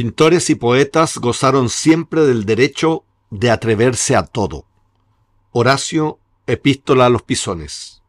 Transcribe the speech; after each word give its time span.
Pintores 0.00 0.48
y 0.48 0.54
poetas 0.54 1.18
gozaron 1.18 1.68
siempre 1.68 2.22
del 2.22 2.46
derecho 2.46 3.04
de 3.28 3.50
atreverse 3.50 4.16
a 4.16 4.22
todo. 4.22 4.64
Horacio, 5.52 6.18
Epístola 6.46 7.04
a 7.04 7.10
los 7.10 7.20
Pisones. 7.22 8.00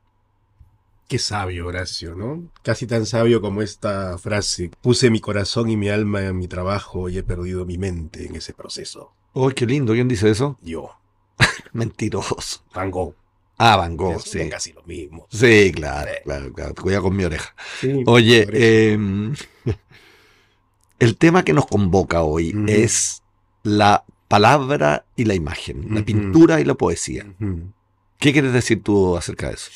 Qué 1.10 1.20
sabio, 1.20 1.68
Horacio, 1.68 2.16
¿no? 2.16 2.50
Casi 2.64 2.88
tan 2.88 3.06
sabio 3.06 3.42
como 3.42 3.62
esta 3.62 4.18
frase. 4.18 4.72
Puse 4.80 5.10
mi 5.10 5.20
corazón 5.20 5.70
y 5.70 5.76
mi 5.76 5.90
alma 5.90 6.22
en 6.22 6.38
mi 6.38 6.48
trabajo 6.48 7.10
y 7.10 7.18
he 7.18 7.24
perdido 7.24 7.66
mi 7.66 7.78
mente 7.78 8.26
en 8.26 8.38
ese 8.38 8.54
proceso. 8.54 9.12
¡Uy, 9.34 9.54
qué 9.54 9.66
lindo! 9.66 9.92
¿Quién 9.92 10.08
dice 10.08 10.30
eso? 10.30 10.58
Yo, 10.62 10.92
Mentiroso. 11.74 12.64
Van 12.74 12.90
Gogh. 12.90 13.16
Ah, 13.58 13.76
Van 13.76 13.98
Gogh, 13.98 14.22
sí. 14.22 14.48
casi 14.50 14.72
lo 14.72 14.84
mismo. 14.84 15.28
Sí, 15.30 15.74
claro, 15.76 16.10
claro, 16.24 16.54
claro. 16.54 16.74
Cuidado 16.74 17.04
con 17.04 17.18
mi 17.18 17.26
oreja. 17.26 17.54
Sí, 17.82 18.02
Oye, 18.08 18.48
eh, 18.54 18.98
el 21.02 21.18
tema 21.18 21.44
que 21.44 21.54
nos 21.54 21.68
convoca 21.68 22.24
hoy 22.24 22.56
es 22.68 23.22
la 23.64 24.06
palabra 24.28 25.06
y 25.16 25.26
la 25.26 25.36
imagen, 25.36 25.94
la 25.94 26.04
pintura 26.04 26.62
y 26.62 26.66
la 26.66 26.76
poesía. 26.76 27.26
¿Qué 28.18 28.32
quieres 28.32 28.54
decir 28.54 28.82
tú 28.82 29.18
acerca 29.18 29.50
de 29.50 29.56
eso? 29.56 29.72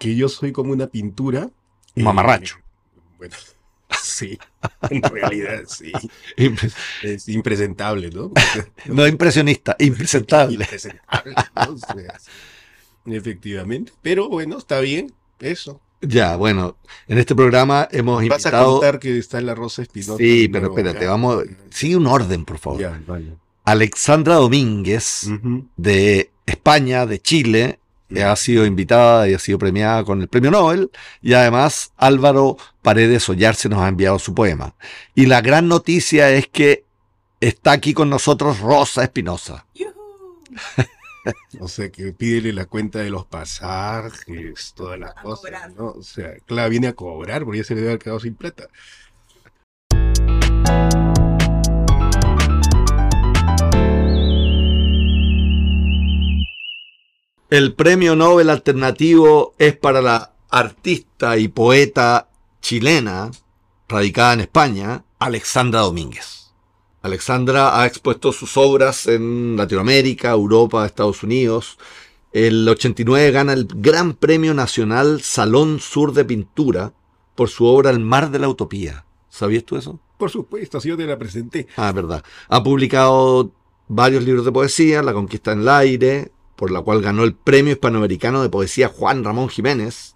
que 0.00 0.16
yo 0.16 0.28
soy 0.28 0.50
como 0.50 0.72
una 0.72 0.88
pintura. 0.88 1.50
Un 1.94 2.02
mamarracho. 2.02 2.56
Bueno, 3.18 3.36
sí, 4.02 4.38
en 4.88 5.02
realidad 5.02 5.62
sí. 5.68 5.92
Es 7.02 7.28
impresentable, 7.28 8.10
¿no? 8.10 8.32
No 8.86 9.06
impresionista, 9.06 9.76
impresentable. 9.78 10.54
Impresentable, 10.64 11.34
¿no? 11.54 11.72
O 11.72 11.76
sea, 11.76 12.18
efectivamente. 13.06 13.92
Pero 14.00 14.28
bueno, 14.28 14.56
está 14.56 14.80
bien, 14.80 15.12
eso. 15.38 15.80
Ya, 16.02 16.36
bueno, 16.36 16.76
en 17.08 17.18
este 17.18 17.34
programa 17.34 17.86
hemos 17.90 18.16
Vas 18.28 18.46
a 18.46 18.48
invitado. 18.48 18.72
contar 18.72 18.98
que 18.98 19.18
está 19.18 19.40
la 19.40 19.54
Rosa 19.54 19.82
Espinosa. 19.82 20.16
Sí, 20.16 20.48
pero 20.48 20.68
nuevo 20.68 20.78
espérate, 20.78 21.04
acá. 21.04 21.10
vamos. 21.12 21.44
Sigue 21.70 21.96
un 21.96 22.06
orden, 22.06 22.44
por 22.44 22.58
favor. 22.58 22.80
Ya, 22.80 23.00
vale. 23.06 23.34
Alexandra 23.64 24.36
Domínguez, 24.36 25.28
de 25.76 26.30
España, 26.46 27.04
de 27.06 27.20
Chile, 27.20 27.78
que 28.08 28.24
ha 28.24 28.34
sido 28.34 28.64
invitada 28.66 29.28
y 29.28 29.34
ha 29.34 29.38
sido 29.38 29.58
premiada 29.58 30.02
con 30.02 30.20
el 30.22 30.28
premio 30.28 30.50
Nobel, 30.50 30.90
y 31.22 31.34
además 31.34 31.92
Álvaro 31.96 32.56
Paredes 32.82 33.28
Ollarse 33.28 33.68
nos 33.68 33.80
ha 33.80 33.88
enviado 33.88 34.18
su 34.18 34.34
poema. 34.34 34.74
Y 35.14 35.26
la 35.26 35.42
gran 35.42 35.68
noticia 35.68 36.30
es 36.30 36.48
que 36.48 36.84
está 37.40 37.72
aquí 37.72 37.92
con 37.94 38.08
nosotros 38.10 38.58
Rosa 38.60 39.04
Espinosa. 39.04 39.66
O 41.60 41.68
sea, 41.68 41.90
que 41.90 42.12
pídele 42.12 42.52
la 42.52 42.66
cuenta 42.66 43.00
de 43.00 43.10
los 43.10 43.26
pasajes, 43.26 44.72
todas 44.74 44.98
las 44.98 45.10
A 45.16 45.22
cosas, 45.22 45.40
cobrar. 45.40 45.72
¿no? 45.72 45.90
O 45.90 46.02
sea, 46.02 46.34
claro, 46.46 46.70
viene 46.70 46.88
a 46.88 46.94
cobrar 46.94 47.44
porque 47.44 47.58
ya 47.58 47.64
se 47.64 47.74
le 47.74 47.80
debe 47.80 47.92
haber 47.92 48.02
quedado 48.02 48.20
sin 48.20 48.34
plata. 48.34 48.68
El 57.50 57.74
premio 57.74 58.14
Nobel 58.14 58.48
alternativo 58.48 59.54
es 59.58 59.76
para 59.76 60.00
la 60.00 60.34
artista 60.50 61.36
y 61.36 61.48
poeta 61.48 62.28
chilena, 62.62 63.32
radicada 63.88 64.34
en 64.34 64.40
España, 64.40 65.04
Alexandra 65.18 65.80
Domínguez. 65.80 66.39
Alexandra 67.02 67.80
ha 67.80 67.86
expuesto 67.86 68.32
sus 68.32 68.56
obras 68.56 69.06
en 69.06 69.56
Latinoamérica, 69.56 70.30
Europa, 70.30 70.84
Estados 70.84 71.22
Unidos. 71.22 71.78
El 72.32 72.68
89 72.68 73.30
gana 73.30 73.54
el 73.54 73.66
Gran 73.66 74.14
Premio 74.14 74.54
Nacional 74.54 75.22
Salón 75.22 75.80
Sur 75.80 76.12
de 76.12 76.24
Pintura 76.24 76.92
por 77.34 77.48
su 77.48 77.64
obra 77.64 77.90
El 77.90 78.00
Mar 78.00 78.30
de 78.30 78.38
la 78.38 78.48
Utopía. 78.48 79.04
¿Sabías 79.30 79.64
tú 79.64 79.76
eso? 79.76 79.98
Por 80.18 80.30
supuesto, 80.30 80.78
así 80.78 80.90
yo 80.90 80.96
te 80.96 81.06
la 81.06 81.18
presenté. 81.18 81.66
Ah, 81.76 81.88
es 81.88 81.94
verdad. 81.94 82.22
Ha 82.48 82.62
publicado 82.62 83.50
varios 83.88 84.22
libros 84.22 84.44
de 84.44 84.52
poesía, 84.52 85.02
La 85.02 85.14
Conquista 85.14 85.52
en 85.52 85.60
el 85.60 85.68
Aire, 85.68 86.30
por 86.54 86.70
la 86.70 86.82
cual 86.82 87.00
ganó 87.00 87.24
el 87.24 87.32
Premio 87.34 87.72
Hispanoamericano 87.72 88.42
de 88.42 88.50
Poesía 88.50 88.88
Juan 88.88 89.24
Ramón 89.24 89.48
Jiménez, 89.48 90.14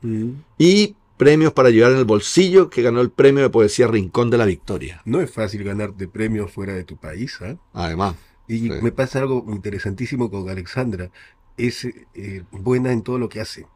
y 0.58 0.94
premios 1.16 1.52
para 1.52 1.70
llevar 1.70 1.92
en 1.92 1.98
el 1.98 2.04
bolsillo, 2.04 2.68
que 2.70 2.82
ganó 2.82 3.00
el 3.00 3.10
Premio 3.10 3.42
de 3.42 3.50
Poesía 3.50 3.86
Rincón 3.86 4.30
de 4.30 4.38
la 4.38 4.44
Victoria. 4.46 5.00
No 5.04 5.20
es 5.20 5.30
fácil 5.30 5.64
ganarte 5.64 6.08
premios 6.08 6.52
fuera 6.52 6.74
de 6.74 6.84
tu 6.84 6.96
país, 6.96 7.38
¿ah? 7.42 7.56
Además, 7.72 8.16
Y 8.46 8.58
Sí. 8.58 8.70
me 8.82 8.92
pasa 8.92 9.20
algo 9.20 9.44
interesantísimo 9.48 10.30
con 10.30 10.48
Alexandra. 10.50 11.10
Es 11.56 11.84
eh, 11.86 12.42
buena 12.50 12.92
en 12.92 13.02
todo 13.02 13.18
lo 13.18 13.28
que 13.30 13.40
hace. 13.40 13.66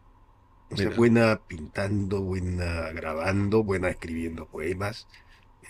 O 0.70 0.76
sea, 0.76 0.90
buena 0.90 1.40
pintando, 1.48 2.20
buena 2.20 2.90
grabando, 2.92 3.62
buena 3.64 3.88
escribiendo 3.88 4.44
poemas. 4.46 5.06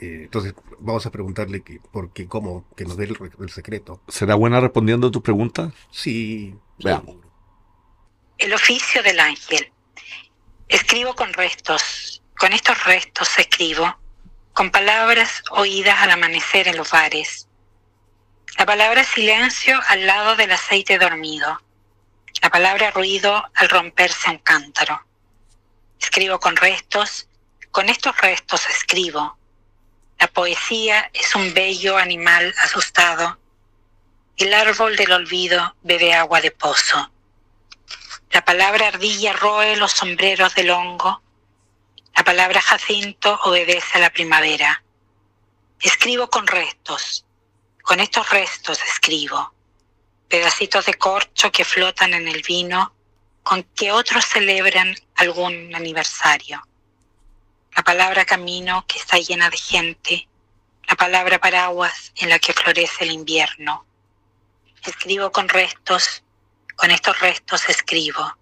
Eh, 0.01 0.23
entonces, 0.25 0.55
vamos 0.81 1.07
a 1.07 1.11
preguntarle 1.13 1.61
que, 1.63 1.81
por 1.93 2.11
qué, 2.13 2.27
cómo, 2.27 2.65
que 2.77 2.85
nos 2.85 2.97
dé 2.97 3.05
el, 3.05 3.17
el 3.41 3.51
secreto. 3.51 4.01
¿será 4.09 4.35
buena 4.35 4.59
respondiendo 4.61 5.07
a 5.07 5.11
tus 5.13 5.23
preguntas? 5.23 5.73
Sí, 5.93 6.57
Veamos. 6.83 7.07
seguro. 7.07 7.29
El 8.39 8.53
oficio 8.55 9.03
del 9.05 9.21
ángel. 9.21 9.71
Escribo 10.69 11.15
con 11.15 11.33
restos. 11.33 12.23
Con 12.39 12.53
estos 12.53 12.85
restos 12.85 13.39
escribo. 13.39 13.97
Con 14.53 14.71
palabras 14.71 15.43
oídas 15.51 15.99
al 16.01 16.11
amanecer 16.11 16.69
en 16.69 16.77
los 16.77 16.91
bares. 16.91 17.49
La 18.59 18.67
palabra 18.67 19.03
silencio 19.03 19.81
al 19.89 20.07
lado 20.07 20.37
del 20.37 20.53
aceite 20.53 20.99
dormido. 20.99 21.63
La 22.43 22.51
palabra 22.51 22.91
ruido 22.91 23.51
al 23.55 23.71
romperse 23.71 24.29
un 24.29 24.39
cántaro. 24.39 25.07
Escribo 25.99 26.39
con 26.39 26.55
restos. 26.55 27.29
Con 27.71 27.89
estos 27.89 28.15
restos 28.19 28.69
escribo. 28.69 29.39
La 30.19 30.27
poesía 30.27 31.11
es 31.15 31.35
un 31.35 31.55
bello 31.55 31.97
animal 31.97 32.55
asustado. 32.59 33.39
El 34.37 34.53
árbol 34.53 34.97
del 34.97 35.13
olvido 35.13 35.77
bebe 35.83 36.13
agua 36.13 36.43
de 36.43 36.51
pozo. 36.51 37.11
La 38.31 38.45
palabra 38.45 38.89
ardilla 38.89 39.33
roe 39.33 39.77
los 39.77 39.93
sombreros 39.93 40.55
del 40.55 40.71
hongo. 40.71 41.23
La 42.15 42.25
palabra 42.25 42.61
jacinto 42.61 43.41
obedece 43.45 43.97
a 43.97 44.01
la 44.01 44.11
primavera. 44.11 44.83
Escribo 45.81 46.29
con 46.29 46.47
restos. 46.47 47.25
Con 47.83 48.01
estos 48.01 48.29
restos 48.29 48.83
escribo. 48.83 49.55
Pedacitos 50.29 50.85
de 50.85 50.95
corcho 50.95 51.51
que 51.51 51.65
flotan 51.65 52.13
en 52.13 52.29
el 52.29 52.43
vino 52.43 52.95
con 53.43 53.63
que 53.63 53.93
otros 53.93 54.27
celebran 54.27 54.95
algún 55.15 55.75
aniversario. 55.75 56.63
La 57.75 57.83
palabra 57.83 58.27
camino 58.27 58.85
que 58.87 58.99
está 58.99 59.17
llena 59.17 59.49
de 59.49 59.57
gente. 59.57 60.29
La 60.87 60.97
palabra 60.97 61.39
paraguas 61.39 62.13
en 62.17 62.29
la 62.29 62.39
que 62.39 62.53
florece 62.53 63.05
el 63.05 63.13
invierno. 63.13 63.87
Escribo 64.85 65.33
con 65.33 65.49
restos 65.49 66.23
con 66.79 66.91
estos 66.93 67.19
restos 67.21 67.69
escribo. 67.69 68.39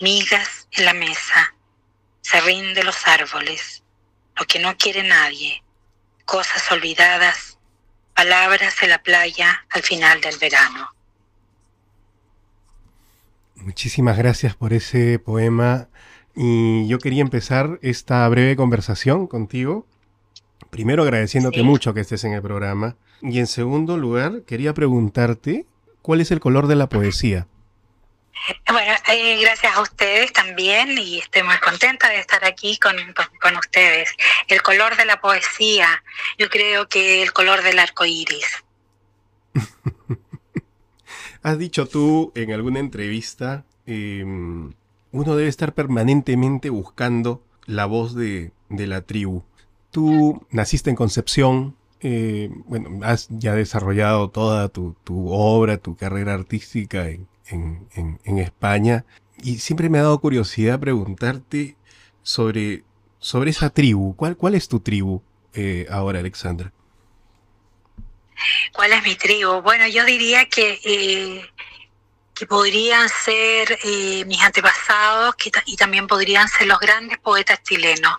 Migas 0.00 0.68
en 0.70 0.84
la 0.84 0.94
mesa. 0.94 1.54
Se 2.20 2.40
rinde 2.40 2.84
los 2.84 3.06
árboles. 3.08 3.82
Lo 4.38 4.46
que 4.46 4.60
no 4.60 4.76
quiere 4.76 5.02
nadie. 5.02 5.62
Cosas 6.24 6.70
olvidadas. 6.70 7.58
Palabras 8.14 8.74
en 8.82 8.90
la 8.90 9.02
playa 9.02 9.66
al 9.70 9.82
final 9.82 10.20
del 10.20 10.38
verano. 10.38 10.90
Muchísimas 13.56 14.16
gracias 14.16 14.54
por 14.54 14.72
ese 14.72 15.18
poema. 15.18 15.88
Y 16.36 16.86
yo 16.86 16.98
quería 16.98 17.22
empezar 17.22 17.78
esta 17.82 18.28
breve 18.28 18.54
conversación 18.54 19.26
contigo. 19.26 19.86
Primero 20.70 21.02
agradeciéndote 21.02 21.58
Sí. 21.58 21.64
mucho 21.64 21.94
que 21.94 22.00
estés 22.00 22.22
en 22.24 22.32
el 22.32 22.42
programa. 22.42 22.96
Y 23.22 23.38
en 23.40 23.46
segundo 23.48 23.96
lugar, 23.96 24.42
quería 24.42 24.72
preguntarte 24.74 25.66
cuál 26.02 26.20
es 26.20 26.30
el 26.30 26.38
color 26.38 26.68
de 26.68 26.76
la 26.76 26.88
poesía. 26.88 27.48
Bueno, 28.70 28.92
eh, 29.12 29.38
gracias 29.40 29.74
a 29.76 29.80
ustedes 29.80 30.32
también 30.32 30.96
y 30.98 31.18
estoy 31.18 31.42
muy 31.42 31.56
contenta 31.58 32.08
de 32.08 32.18
estar 32.20 32.44
aquí 32.44 32.78
con, 32.78 32.94
con- 33.40 33.56
ustedes. 33.56 34.10
El 34.48 34.62
color 34.62 34.96
de 34.96 35.04
la 35.04 35.20
poesía, 35.20 36.02
yo 36.38 36.48
creo 36.48 36.88
que 36.88 37.22
el 37.22 37.32
color 37.32 37.62
del 37.62 37.78
arco 37.78 38.04
iris. 38.04 38.46
Has 41.42 41.58
dicho 41.58 41.86
tú 41.86 42.32
en 42.34 42.52
alguna 42.52 42.80
entrevista, 42.80 43.64
eh, 43.86 44.22
uno 44.24 45.36
debe 45.36 45.48
estar 45.48 45.72
permanentemente 45.74 46.70
buscando 46.70 47.42
la 47.66 47.86
voz 47.86 48.14
de, 48.14 48.52
de 48.68 48.86
la 48.86 49.02
tribu. 49.02 49.42
Tú 49.90 50.44
naciste 50.50 50.90
en 50.90 50.96
Concepción, 50.96 51.76
eh, 52.00 52.50
bueno, 52.66 53.00
has 53.04 53.28
ya 53.30 53.54
desarrollado 53.54 54.28
toda 54.30 54.68
tu, 54.68 54.94
tu 55.04 55.28
obra, 55.30 55.78
tu 55.78 55.96
carrera 55.96 56.34
artística 56.34 57.08
en, 57.08 57.26
en- 57.48 58.38
España, 58.38 59.04
y 59.42 59.58
siempre 59.58 59.88
me 59.88 59.98
ha 59.98 60.02
dado 60.02 60.18
curiosidad 60.20 60.80
preguntarte 60.80 61.76
sobre, 62.22 62.84
sobre 63.18 63.50
esa 63.50 63.70
tribu. 63.70 64.14
¿Cuál, 64.16 64.36
cuál 64.36 64.54
es 64.54 64.68
tu 64.68 64.80
tribu 64.80 65.22
eh, 65.54 65.86
ahora, 65.90 66.20
Alexandra? 66.20 66.72
¿Cuál 68.72 68.92
es 68.92 69.02
mi 69.02 69.14
tribu? 69.14 69.62
Bueno, 69.62 69.86
yo 69.88 70.04
diría 70.04 70.46
que, 70.46 70.80
eh, 70.84 71.42
que 72.34 72.46
podrían 72.46 73.08
ser 73.08 73.78
eh, 73.84 74.24
mis 74.26 74.42
antepasados 74.42 75.34
y 75.66 75.76
también 75.76 76.06
podrían 76.06 76.48
ser 76.48 76.66
los 76.66 76.78
grandes 76.78 77.18
poetas 77.18 77.62
chilenos. 77.62 78.18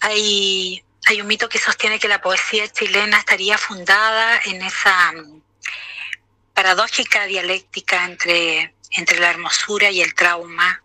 Hay 0.00 0.84
hay 1.06 1.20
un 1.20 1.26
mito 1.26 1.48
que 1.48 1.58
sostiene 1.58 1.98
que 1.98 2.08
la 2.08 2.20
poesía 2.20 2.68
chilena 2.68 3.18
estaría 3.18 3.58
fundada 3.58 4.40
en 4.44 4.62
esa 4.62 5.12
paradójica 6.54 7.26
dialéctica 7.26 8.04
entre, 8.04 8.74
entre 8.90 9.18
la 9.18 9.30
hermosura 9.30 9.90
y 9.90 10.00
el 10.02 10.14
trauma. 10.14 10.82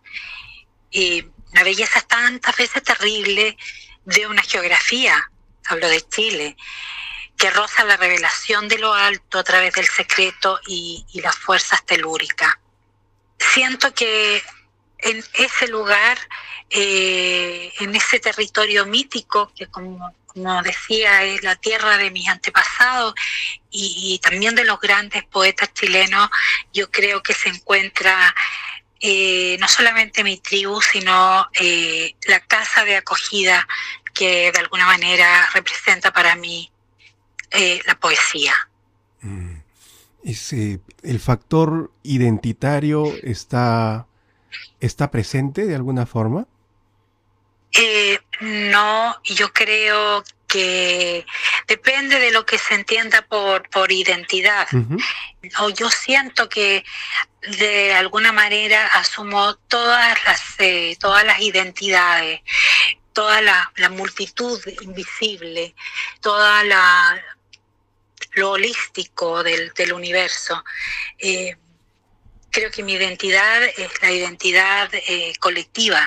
Y 0.90 1.26
la 1.52 1.62
belleza 1.62 2.00
tantas 2.02 2.56
veces 2.56 2.82
terrible 2.82 3.56
de 4.04 4.26
una 4.26 4.42
geografía, 4.42 5.30
hablo 5.66 5.88
de 5.88 6.06
Chile, 6.08 6.56
que 7.36 7.50
roza 7.50 7.84
la 7.84 7.96
revelación 7.96 8.68
de 8.68 8.78
lo 8.78 8.92
alto 8.94 9.38
a 9.38 9.44
través 9.44 9.74
del 9.74 9.86
secreto 9.86 10.60
y, 10.66 11.04
y 11.12 11.20
las 11.20 11.36
fuerzas 11.36 11.84
telúricas. 11.84 12.54
Siento 13.38 13.94
que 13.94 14.42
en 14.98 15.22
ese 15.34 15.68
lugar, 15.68 16.18
eh, 16.70 17.72
en 17.80 17.94
ese 17.94 18.18
territorio 18.18 18.86
mítico, 18.86 19.52
que 19.54 19.66
como, 19.66 20.12
decía 20.62 21.24
es 21.24 21.42
la 21.42 21.56
tierra 21.56 21.98
de 21.98 22.12
mis 22.12 22.28
antepasados 22.28 23.12
y, 23.70 24.20
también 24.22 24.54
de 24.54 24.64
los 24.64 24.78
grandes 24.78 25.24
poetas 25.24 25.72
chilenos, 25.74 26.30
yo 26.72 26.90
creo 26.92 27.22
que 27.22 27.34
se 27.34 27.48
encuentra 27.48 28.34
eh, 29.00 29.56
no 29.58 29.66
solamente 29.66 30.22
mi 30.22 30.38
tribu, 30.38 30.80
sino 30.80 31.48
eh, 31.54 32.14
la 32.26 32.38
casa 32.40 32.84
de 32.84 32.96
acogida 32.96 33.66
que 34.14 34.52
de 34.52 34.58
alguna 34.58 34.86
manera 34.86 35.48
representa 35.54 36.12
para 36.12 36.36
mí 36.36 36.70
la 37.86 37.98
poesía. 37.98 38.52
Mm. 39.22 39.58
Ese, 40.24 40.80
¿El 41.02 41.20
factor 41.20 41.92
identitario 42.02 43.14
está, 43.22 44.07
está 44.80 45.10
presente 45.10 45.66
de 45.66 45.74
alguna 45.74 46.06
forma? 46.06 46.46
Eh, 47.72 48.18
no, 48.40 49.16
yo 49.24 49.52
creo 49.52 50.24
que 50.46 51.26
depende 51.66 52.18
de 52.18 52.30
lo 52.30 52.46
que 52.46 52.58
se 52.58 52.74
entienda 52.74 53.22
por, 53.22 53.68
por 53.68 53.92
identidad. 53.92 54.66
Uh 54.72 54.78
-huh. 54.78 55.02
o 55.60 55.68
yo 55.70 55.90
siento 55.90 56.48
que 56.48 56.84
de 57.60 57.94
alguna 57.94 58.32
manera 58.32 58.86
asumo 58.86 59.54
todas 59.68 60.16
las, 60.24 60.40
eh, 60.58 60.96
todas 60.98 61.24
las 61.24 61.40
identidades, 61.40 62.40
toda 63.12 63.42
la, 63.42 63.70
la 63.76 63.90
multitud 63.90 64.60
invisible, 64.80 65.74
toda 66.20 66.64
la 66.64 67.22
lo 68.32 68.52
holístico 68.52 69.42
del, 69.42 69.72
del 69.74 69.92
universo. 69.92 70.64
Eh, 71.18 71.56
creo 72.50 72.70
que 72.70 72.82
mi 72.82 72.92
identidad 72.92 73.62
es 73.76 73.90
la 74.02 74.10
identidad 74.10 74.88
eh, 74.94 75.32
colectiva, 75.38 76.00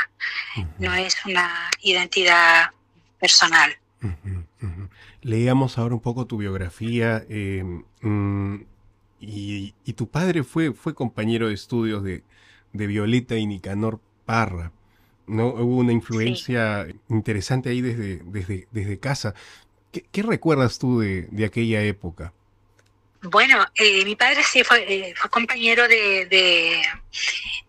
uh 0.57 0.61
-huh. 0.61 0.67
no 0.79 0.95
es 0.95 1.15
una 1.25 1.69
identidad 1.81 2.71
personal. 3.19 3.71
Uh 4.01 4.07
-huh, 4.07 4.45
uh 4.61 4.67
-huh. 4.67 4.89
Leíamos 5.21 5.77
ahora 5.77 5.95
un 5.95 6.01
poco 6.01 6.25
tu 6.25 6.37
biografía 6.37 7.23
eh, 7.29 7.63
mm, 8.01 8.55
y, 9.19 9.73
y, 9.85 9.93
tu 9.93 10.07
padre 10.07 10.43
fue, 10.43 10.73
fue 10.73 10.95
compañero 10.95 11.47
de 11.47 11.53
estudios 11.53 12.03
de, 12.03 12.23
de 12.73 12.87
Violeta 12.87 13.35
y 13.35 13.45
Nicanor 13.45 13.99
Parra. 14.25 14.71
¿no? 15.27 15.49
Hubo 15.49 15.77
una 15.77 15.91
influencia 15.93 16.85
sí. 16.87 16.95
interesante 17.09 17.69
ahí 17.69 17.81
desde, 17.81 18.21
desde, 18.25 18.67
desde 18.71 18.99
casa. 18.99 19.35
¿Qué, 19.91 20.05
¿Qué, 20.11 20.23
recuerdas 20.23 20.79
tú 20.79 20.99
de, 20.99 21.27
de 21.31 21.45
aquella 21.45 21.83
época? 21.83 22.33
Bueno, 23.23 23.65
eh, 23.75 24.03
mi 24.03 24.15
padre 24.15 24.43
sí 24.43 24.63
fue, 24.63 24.85
eh, 24.87 25.13
fue 25.15 25.29
compañero 25.29 25.87
de, 25.87 26.25
de, 26.25 26.81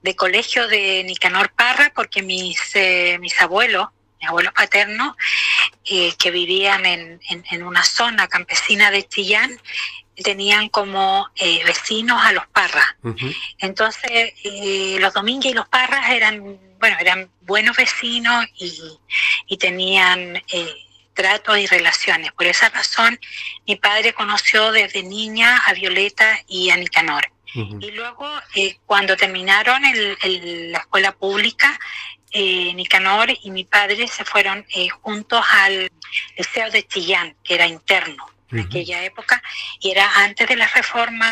de, 0.00 0.16
colegio 0.16 0.66
de 0.66 1.04
Nicanor 1.04 1.52
Parra 1.52 1.93
porque 1.94 2.22
mis, 2.22 2.58
eh, 2.75 3.19
mis 3.20 3.38
abuelos, 3.40 3.88
mis 4.19 4.28
abuelos 4.28 4.52
paternos, 4.54 5.14
eh, 5.84 6.14
que 6.19 6.31
vivían 6.31 6.87
en, 6.87 7.20
en, 7.28 7.44
en, 7.50 7.62
una 7.64 7.84
zona 7.84 8.28
campesina 8.28 8.90
de 8.90 9.06
Chillán, 9.06 9.60
tenían 10.22 10.69
como 10.69 11.28
eh, 11.37 11.62
vecinos 11.64 12.20
a 12.22 12.32
los 12.32 12.46
Parras. 12.46 12.87
Uh 13.02 13.10
-huh. 13.10 13.37
Entonces, 13.58 14.32
eh, 14.44 14.96
los 15.00 15.12
Domínguez 15.12 15.52
y 15.52 15.55
los 15.55 15.69
Parras 15.69 16.10
eran, 16.10 16.58
bueno, 16.78 16.96
eran 16.98 17.31
buenos 17.43 17.76
vecinos 17.76 18.46
y, 18.56 18.98
y 19.48 19.56
tenían 19.58 20.43
tratos 21.14 21.58
y 21.58 21.66
relaciones. 21.66 22.32
Por 22.32 22.46
esa 22.46 22.68
razón, 22.68 23.18
mi 23.66 23.76
padre 23.76 24.12
conoció 24.12 24.72
desde 24.72 25.02
niña 25.02 25.58
a 25.66 25.72
Violeta 25.72 26.38
y 26.48 26.70
a 26.70 26.76
Nicanor. 26.76 27.24
Uh 27.54 27.60
-huh. 27.60 27.84
Y 27.84 27.90
luego, 27.90 28.26
eh, 28.54 28.78
cuando 28.86 29.16
terminaron 29.16 29.84
el, 29.84 30.16
el, 30.22 30.72
la 30.72 30.78
escuela 30.78 31.12
pública, 31.12 31.78
eh, 32.30 32.72
Nicanor 32.74 33.28
y 33.42 33.50
mi 33.50 33.64
padre 33.64 34.08
se 34.08 34.24
fueron 34.24 34.64
eh, 34.74 34.88
juntos 34.88 35.44
al 35.50 35.90
Liceo 36.36 36.70
de 36.70 36.86
Chillán, 36.86 37.36
que 37.44 37.54
era 37.54 37.66
interno 37.66 38.26
en 38.50 38.58
uh 38.58 38.62
-huh. 38.62 38.66
aquella 38.66 39.04
época, 39.04 39.42
y 39.80 39.90
era 39.90 40.10
antes 40.24 40.48
de 40.48 40.56
la 40.56 40.66
reforma 40.68 41.28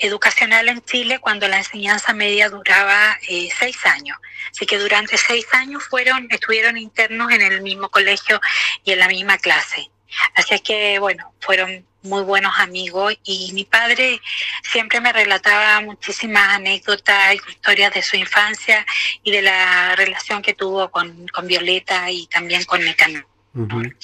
educacional 0.00 0.68
en 0.68 0.82
Chile 0.82 1.18
cuando 1.20 1.46
la 1.46 1.58
enseñanza 1.58 2.12
media 2.12 2.48
duraba 2.48 3.18
eh, 3.28 3.48
seis 3.56 3.76
años. 3.86 4.18
Así 4.50 4.66
que 4.66 4.78
durante 4.78 5.16
seis 5.16 5.46
años 5.52 5.84
fueron, 5.84 6.26
estuvieron 6.30 6.76
internos 6.76 7.30
en 7.32 7.42
el 7.42 7.62
mismo 7.62 7.88
colegio 7.90 8.40
y 8.84 8.92
en 8.92 8.98
la 8.98 9.08
misma 9.08 9.38
clase. 9.38 9.90
Así 10.34 10.58
que, 10.60 10.98
bueno, 10.98 11.32
fueron 11.40 11.86
muy 12.02 12.22
buenos 12.22 12.58
amigos 12.58 13.14
y 13.24 13.52
mi 13.52 13.64
padre 13.64 14.20
siempre 14.62 15.00
me 15.00 15.12
relataba 15.12 15.80
muchísimas 15.82 16.48
anécdotas 16.54 17.34
y 17.34 17.50
historias 17.50 17.92
de 17.92 18.02
su 18.02 18.16
infancia 18.16 18.86
y 19.22 19.30
de 19.30 19.42
la 19.42 19.94
relación 19.96 20.40
que 20.40 20.54
tuvo 20.54 20.90
con, 20.90 21.28
con 21.28 21.46
Violeta 21.46 22.10
y 22.10 22.26
también 22.26 22.64
con 22.64 22.82
Nicanor. 22.82 23.26
Uh 23.54 23.66
-huh. 23.66 23.96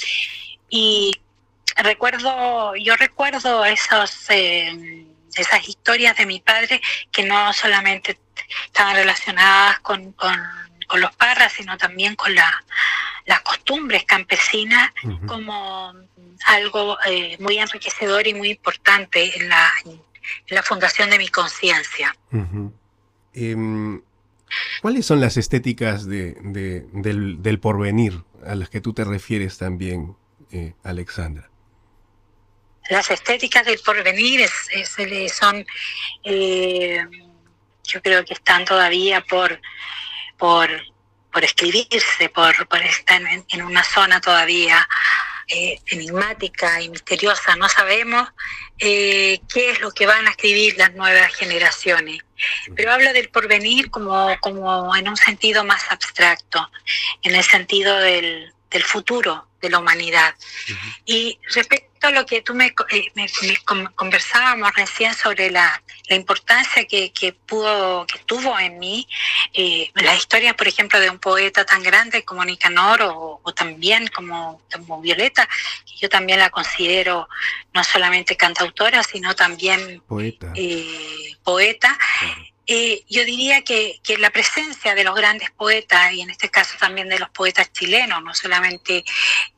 Y 0.68 1.12
recuerdo, 1.76 2.76
yo 2.76 2.94
recuerdo 2.96 3.64
esos... 3.64 4.30
Eh, 4.30 5.06
esas 5.38 5.68
historias 5.68 6.16
de 6.16 6.26
mi 6.26 6.40
padre 6.40 6.80
que 7.10 7.24
no 7.24 7.52
solamente 7.52 8.18
estaban 8.66 8.96
relacionadas 8.96 9.80
con, 9.80 10.12
con, 10.12 10.36
con 10.86 11.00
los 11.00 11.14
parras, 11.16 11.52
sino 11.52 11.76
también 11.76 12.14
con 12.14 12.34
la, 12.34 12.64
las 13.26 13.40
costumbres 13.40 14.04
campesinas 14.04 14.90
uh 15.04 15.08
-huh. 15.08 15.26
como 15.26 15.92
algo 16.46 16.98
eh, 17.06 17.36
muy 17.40 17.58
enriquecedor 17.58 18.26
y 18.26 18.34
muy 18.34 18.50
importante 18.50 19.36
en 19.38 19.48
la, 19.48 19.68
en 19.84 20.00
la 20.48 20.62
fundación 20.62 21.10
de 21.10 21.18
mi 21.18 21.28
conciencia. 21.28 22.16
Uh 22.32 22.38
-huh. 22.38 22.72
eh, 23.34 24.00
¿Cuáles 24.80 25.06
son 25.06 25.20
las 25.20 25.36
estéticas 25.36 26.06
de, 26.06 26.36
de, 26.40 26.86
del, 26.92 27.42
del, 27.42 27.58
porvenir 27.58 28.22
a 28.46 28.54
las 28.54 28.68
que 28.68 28.80
tú 28.80 28.92
te 28.92 29.04
refieres 29.04 29.58
también, 29.58 30.16
eh, 30.52 30.74
Alexandra? 30.84 31.50
Las 32.90 33.10
estéticas 33.10 33.66
del 33.66 33.78
porvenir 33.78 34.40
es, 34.40 34.52
es, 34.70 35.32
son, 35.32 35.66
eh, 36.24 37.04
yo 37.84 38.02
creo 38.02 38.24
que 38.24 38.34
están 38.34 38.64
todavía 38.64 39.20
por, 39.22 39.60
por, 40.36 40.70
por 41.32 41.44
escribirse, 41.44 42.28
por, 42.28 42.66
por 42.68 42.82
estar 42.82 43.20
en, 43.20 43.44
en, 43.48 43.62
una 43.62 43.82
zona 43.82 44.20
todavía 44.20 44.88
eh, 45.48 45.80
enigmática 45.86 46.80
y 46.80 46.88
misteriosa. 46.88 47.56
No 47.56 47.68
sabemos 47.68 48.28
eh, 48.78 49.40
qué 49.52 49.70
es 49.70 49.80
lo 49.80 49.90
que 49.92 50.06
van 50.06 50.26
a 50.26 50.30
escribir 50.30 50.76
las 50.76 50.94
nuevas 50.94 51.34
generaciones. 51.34 52.22
Pero 52.74 52.92
habla 52.92 53.12
del 53.12 53.30
porvenir 53.30 53.90
como, 53.90 54.28
como 54.40 54.94
en 54.94 55.08
un 55.08 55.16
sentido 55.16 55.64
más 55.64 55.90
abstracto, 55.90 56.70
en 57.22 57.34
el 57.34 57.44
sentido 57.44 57.96
del, 57.98 58.52
del 58.70 58.82
futuro 58.82 59.48
de 59.60 59.70
la 59.70 59.78
humanidad. 59.78 60.34
Uh 60.34 60.72
-huh. 60.72 61.02
Y 61.06 61.38
respecto 61.54 62.06
a 62.06 62.10
lo 62.10 62.24
que 62.26 62.42
tú 62.42 62.54
me, 62.54 62.66
eh, 62.90 63.10
me, 63.14 63.26
me 63.42 63.88
conversábamos 63.94 64.74
recién 64.74 65.14
sobre 65.14 65.50
la, 65.50 65.82
la 66.08 66.16
importancia 66.16 66.84
que, 66.86 67.12
que, 67.12 67.32
pudo, 67.32 68.06
que 68.06 68.18
tuvo 68.20 68.58
en 68.58 68.78
mí, 68.78 69.08
eh, 69.52 69.90
las 69.94 70.18
historias, 70.18 70.54
por 70.54 70.68
ejemplo, 70.68 71.00
de 71.00 71.10
un 71.10 71.18
poeta 71.18 71.64
tan 71.64 71.82
grande 71.82 72.24
como 72.24 72.44
Nicanor 72.44 73.02
o, 73.02 73.40
o 73.42 73.54
también 73.54 74.08
como, 74.08 74.62
como, 74.72 75.00
Violeta, 75.00 75.48
que 75.84 75.96
yo 76.00 76.08
también 76.08 76.38
la 76.38 76.50
considero 76.50 77.28
no 77.74 77.82
solamente 77.82 78.36
cantautora, 78.36 79.02
sino 79.02 79.34
también 79.34 80.02
poeta. 80.06 80.52
Eh, 80.54 81.36
poeta. 81.42 81.98
Eh, 82.68 83.04
yo 83.08 83.24
diría 83.24 83.62
que, 83.62 84.00
que, 84.02 84.18
la 84.18 84.30
presencia 84.30 84.96
de 84.96 85.04
los 85.04 85.14
grandes 85.14 85.50
poetas, 85.52 86.12
y 86.12 86.20
en 86.20 86.30
este 86.30 86.50
caso 86.50 86.76
también 86.78 87.08
de 87.08 87.18
los 87.18 87.30
poetas 87.30 87.72
chilenos, 87.72 88.22
no 88.24 88.34
solamente 88.34 89.04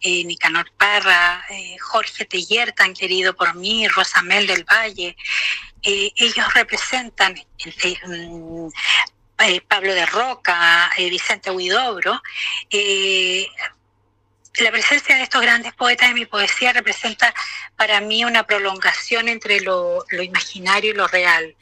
eh, 0.01 0.25
Nicanor 0.25 0.71
Parra, 0.77 1.43
eh, 1.49 1.77
Jorge 1.79 2.27
Teller, 2.27 2.73
tan 2.73 2.93
querido 2.93 3.35
por 3.35 3.55
mí, 3.55 3.89
Rosamel 3.89 4.47
del 4.47 4.65
Valle, 4.65 5.17
ellos 5.83 6.53
representan 6.55 7.35
mm, 7.35 8.69
eh, 9.39 9.61
Pablo 9.63 9.95
de 9.95 10.05
Roca, 10.05 10.91
Vicente 10.99 11.51
Huidobro, 11.51 12.21
la 14.61 14.71
presencia 14.71 15.17
de 15.17 15.23
estos 15.23 15.41
grandes 15.41 15.73
poetas 15.75 16.09
en 16.09 16.15
mi 16.15 16.27
poesía 16.27 16.73
representa 16.73 17.33
para 17.77 18.01
mí 18.01 18.25
una 18.25 18.47
prolongación 18.47 19.29
entre 19.29 19.61
lo, 19.61 20.05
imaginario 20.21 20.93
y 20.93 20.95
lo 20.95 21.07
real, 21.07 21.55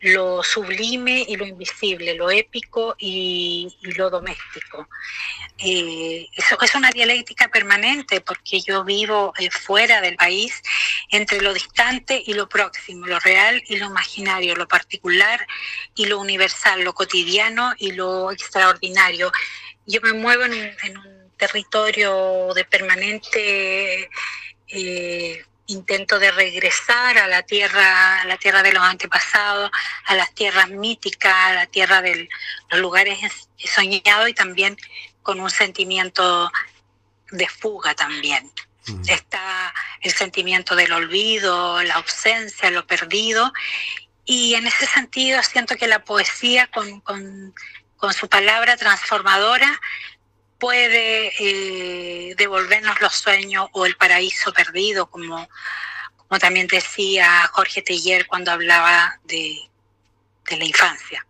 lo 0.00 0.42
sublime 0.42 1.24
y 1.26 1.36
lo 1.36 1.46
invisible, 1.46 2.14
lo 2.14 2.30
épico 2.30 2.96
y, 2.98 3.74
lo 3.96 4.10
doméstico. 4.10 4.88
Eh, 5.58 6.26
eso 6.34 6.58
es 6.60 6.74
una 6.74 6.90
dialéctica 6.90 7.48
permanente 7.48 8.20
porque 8.20 8.60
yo 8.60 8.84
vivo 8.84 9.32
eh, 9.38 9.50
fuera 9.50 10.00
del 10.00 10.16
país 10.16 10.60
entre 11.10 11.40
lo 11.40 11.54
distante 11.54 12.22
y 12.26 12.34
lo 12.34 12.48
próximo, 12.48 13.06
lo 13.06 13.20
real 13.20 13.62
y 13.68 13.76
lo 13.76 13.86
imaginario, 13.86 14.56
lo 14.56 14.68
particular 14.68 15.46
y 15.94 16.06
lo 16.06 16.18
universal, 16.18 16.82
lo 16.82 16.92
cotidiano 16.92 17.72
y 17.78 17.92
lo 17.92 18.32
extraordinario. 18.32 19.32
Yo 19.86 20.00
me 20.02 20.12
muevo 20.12 20.44
en 20.44 20.98
un 20.98 21.13
territorio 21.36 22.52
de 22.54 22.64
permanente 22.64 24.10
eh, 24.68 25.44
intento 25.66 26.18
de 26.18 26.30
regresar 26.30 27.18
a 27.18 27.26
la 27.26 27.42
tierra, 27.42 28.20
a 28.20 28.24
la 28.26 28.36
tierra 28.36 28.62
de 28.62 28.72
los 28.72 28.82
antepasados, 28.82 29.70
a 30.04 30.14
las 30.14 30.34
tierras 30.34 30.68
míticas, 30.68 31.32
a 31.32 31.54
la 31.54 31.66
tierra 31.66 32.02
de 32.02 32.28
los 32.70 32.80
lugares 32.80 33.18
soñados 33.58 34.28
y 34.28 34.34
también 34.34 34.76
con 35.22 35.40
un 35.40 35.50
sentimiento 35.50 36.50
de 37.30 37.48
fuga 37.48 37.94
también. 37.94 38.50
Mm. 38.86 39.02
Está 39.08 39.72
el 40.02 40.12
sentimiento 40.12 40.76
del 40.76 40.92
olvido, 40.92 41.82
la 41.82 41.94
ausencia, 41.94 42.70
lo 42.70 42.86
perdido. 42.86 43.52
Y 44.26 44.54
en 44.54 44.66
ese 44.66 44.86
sentido 44.86 45.42
siento 45.42 45.76
que 45.76 45.86
la 45.86 46.04
poesía 46.04 46.66
con, 46.68 47.00
con, 47.00 47.54
con 47.96 48.12
su 48.12 48.28
palabra 48.28 48.76
transformadora 48.76 49.80
puede 50.64 51.30
eh, 51.38 52.34
devolvernos 52.38 52.98
los 53.02 53.14
sueños 53.14 53.68
o 53.72 53.84
el 53.84 53.96
paraíso 53.96 54.50
perdido, 54.50 55.04
como, 55.10 55.46
como 56.16 56.38
también 56.38 56.66
decía 56.66 57.46
Jorge 57.52 57.82
Teller 57.82 58.26
cuando 58.26 58.50
hablaba 58.50 59.20
de, 59.24 59.58
la 60.48 60.64
infancia. 60.64 61.26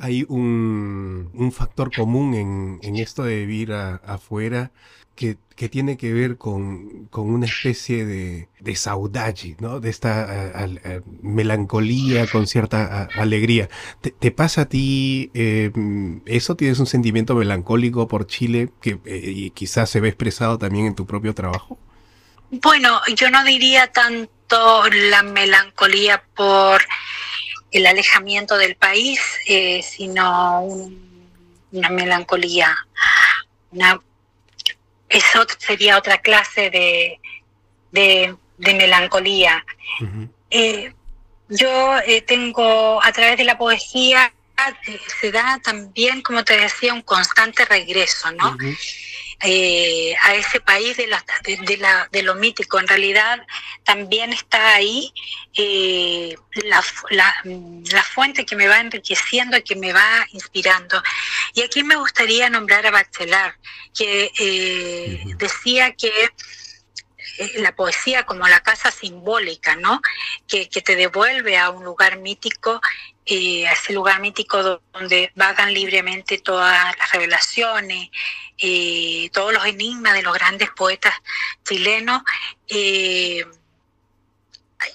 Hay 0.00 0.24
un, 0.28 1.30
un, 1.34 1.52
factor 1.52 1.94
común 1.94 2.34
en, 2.34 2.78
en, 2.82 2.96
esto 2.96 3.24
de 3.24 3.44
vivir 3.46 3.72
afuera 3.72 4.70
que, 5.18 5.68
tiene 5.68 5.96
que 5.96 6.12
ver 6.12 6.38
con, 6.38 7.08
una 7.12 7.46
especie 7.46 8.04
de, 8.04 8.48
de 8.60 8.76
saudade, 8.76 9.56
¿no? 9.58 9.80
De 9.80 9.90
esta 9.90 10.68
melancolía 11.20 12.28
con 12.28 12.46
cierta 12.46 13.08
alegría. 13.16 13.68
¿Te, 14.00 14.30
pasa 14.30 14.62
a 14.62 14.64
ti 14.66 15.30
eh, 15.34 15.72
eso? 16.26 16.54
¿Tienes 16.54 16.78
un 16.78 16.86
sentimiento 16.86 17.34
melancólico 17.34 18.06
por 18.06 18.28
Chile 18.28 18.70
que 18.80 19.00
eh, 19.04 19.50
quizás 19.52 19.90
se 19.90 20.00
ve 20.00 20.08
expresado 20.08 20.58
también 20.58 20.86
en 20.86 20.94
tu 20.94 21.06
propio 21.06 21.34
trabajo? 21.34 21.78
Bueno, 22.50 23.00
yo 23.16 23.28
no 23.30 23.42
diría 23.44 23.88
tanto 23.88 24.84
la 25.10 25.22
melancolía 25.24 26.22
por 26.36 26.80
el 27.70 27.86
alejamiento 27.86 28.56
del 28.56 28.76
país, 28.76 29.20
eh, 29.46 29.82
sino 29.82 30.62
una 31.70 31.88
melancolía, 31.90 32.76
una 33.70 34.00
eso 35.08 35.46
sería 35.58 35.96
otra 35.96 36.18
clase 36.18 36.70
de, 36.70 37.18
de, 37.90 38.74
melancolía. 38.74 39.64
Eh, 40.50 40.92
yo 41.48 41.98
eh, 42.06 42.22
tengo, 42.22 43.02
a 43.02 43.12
través 43.12 43.38
de 43.38 43.44
la 43.44 43.56
poesía, 43.56 44.32
eh, 44.86 45.00
se 45.20 45.32
da 45.32 45.58
también, 45.62 46.20
como 46.20 46.44
te 46.44 46.58
decía, 46.58 46.92
un 46.92 47.02
constante 47.02 47.64
regreso, 47.64 48.30
¿no? 48.32 48.56
Eh, 49.40 50.16
a 50.20 50.34
ese 50.34 50.58
país 50.58 50.96
de, 50.96 51.06
la, 51.06 51.24
de, 51.44 51.76
la, 51.76 52.08
de, 52.10 52.22
lo 52.24 52.34
mítico. 52.34 52.80
En 52.80 52.88
realidad 52.88 53.38
también 53.84 54.32
está 54.32 54.74
ahí 54.74 55.12
eh, 55.54 56.34
la, 56.64 56.84
la, 57.10 58.02
fuente 58.02 58.44
que 58.44 58.56
me 58.56 58.66
va 58.66 58.80
enriqueciendo 58.80 59.56
y 59.56 59.62
que 59.62 59.76
me 59.76 59.92
va 59.92 60.26
inspirando. 60.32 61.00
Y 61.54 61.62
aquí 61.62 61.84
me 61.84 61.94
gustaría 61.94 62.50
nombrar 62.50 62.84
a 62.84 62.90
Bachelard, 62.90 63.54
que 63.96 64.32
eh, 64.40 65.22
decía 65.36 65.92
que 65.92 66.10
la 67.56 67.74
poesía 67.74 68.24
como 68.24 68.46
la 68.48 68.60
casa 68.60 68.90
simbólica, 68.90 69.76
¿no? 69.76 70.00
Que, 70.46 70.68
que, 70.68 70.82
te 70.82 70.96
devuelve 70.96 71.56
a 71.58 71.70
un 71.70 71.84
lugar 71.84 72.18
mítico 72.18 72.80
eh, 73.30 73.66
a 73.68 73.72
ese 73.72 73.92
lugar 73.92 74.20
mítico 74.22 74.80
donde 74.90 75.30
vagan 75.34 75.74
libremente 75.74 76.38
todas 76.38 76.96
las 76.96 77.12
revelaciones, 77.12 78.08
eh, 78.56 79.28
todos 79.34 79.52
los 79.52 79.66
enigmas 79.66 80.14
de 80.14 80.22
los 80.22 80.32
grandes 80.32 80.70
poetas 80.70 81.12
chilenos. 81.62 82.22
Eh, 82.68 83.44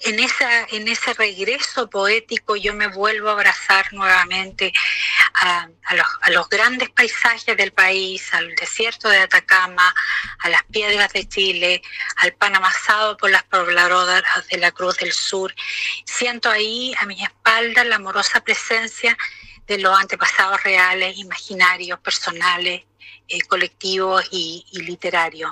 en, 0.02 0.20
esa, 0.20 0.66
en 0.72 0.88
ese 0.88 1.14
regreso 1.14 1.90
poético 1.90 2.56
yo 2.56 2.74
me 2.74 2.88
vuelvo 2.88 3.30
a 3.30 3.34
abrazar 3.34 3.92
nuevamente 3.92 4.74
a, 5.34 5.68
los, 6.32 6.50
grandes 6.50 6.90
paisajes 6.90 7.58
del 7.58 7.74
país, 7.74 8.34
al 8.34 8.56
desierto 8.56 9.10
de 9.10 9.18
Atacama, 9.18 9.94
a 10.40 10.50
las 10.50 10.64
piedras 10.64 11.12
de 11.14 11.28
Chile, 11.28 11.82
al 12.18 12.34
pan 12.34 12.56
amasado 12.56 13.18
por 13.18 13.30
las 13.30 13.44
pobladoras 13.44 14.24
de 14.50 14.58
la 14.58 14.72
Cruz 14.72 14.98
del 14.98 15.12
Sur. 15.12 15.54
Siento 16.06 16.50
ahí 16.50 16.94
a 17.00 17.06
mi 17.06 17.22
espalda 17.22 17.84
la 17.84 17.98
amorosa 17.98 18.42
presencia 18.42 19.18
de 19.68 19.78
los 19.80 19.98
antepasados 19.98 20.64
reales, 20.64 21.18
imaginarios, 21.18 22.00
personales, 22.00 22.84
eh, 23.28 23.42
colectivos 23.48 24.26
y, 24.32 24.66
literarios. 24.74 25.52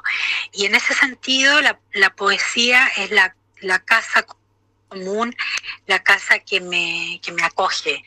Y 0.51 0.65
en 0.65 0.75
ese 0.75 0.93
sentido, 0.93 1.59
la 1.61 2.15
poesía 2.15 2.87
es 2.97 3.11
la 3.11 3.35
la 3.61 3.79
casa 3.79 4.25
común, 4.91 5.33
la 5.87 6.03
casa 6.03 6.39
que 6.39 6.59
me, 6.59 7.19
que 7.23 7.31
me 7.31 7.43
acoge 7.43 8.03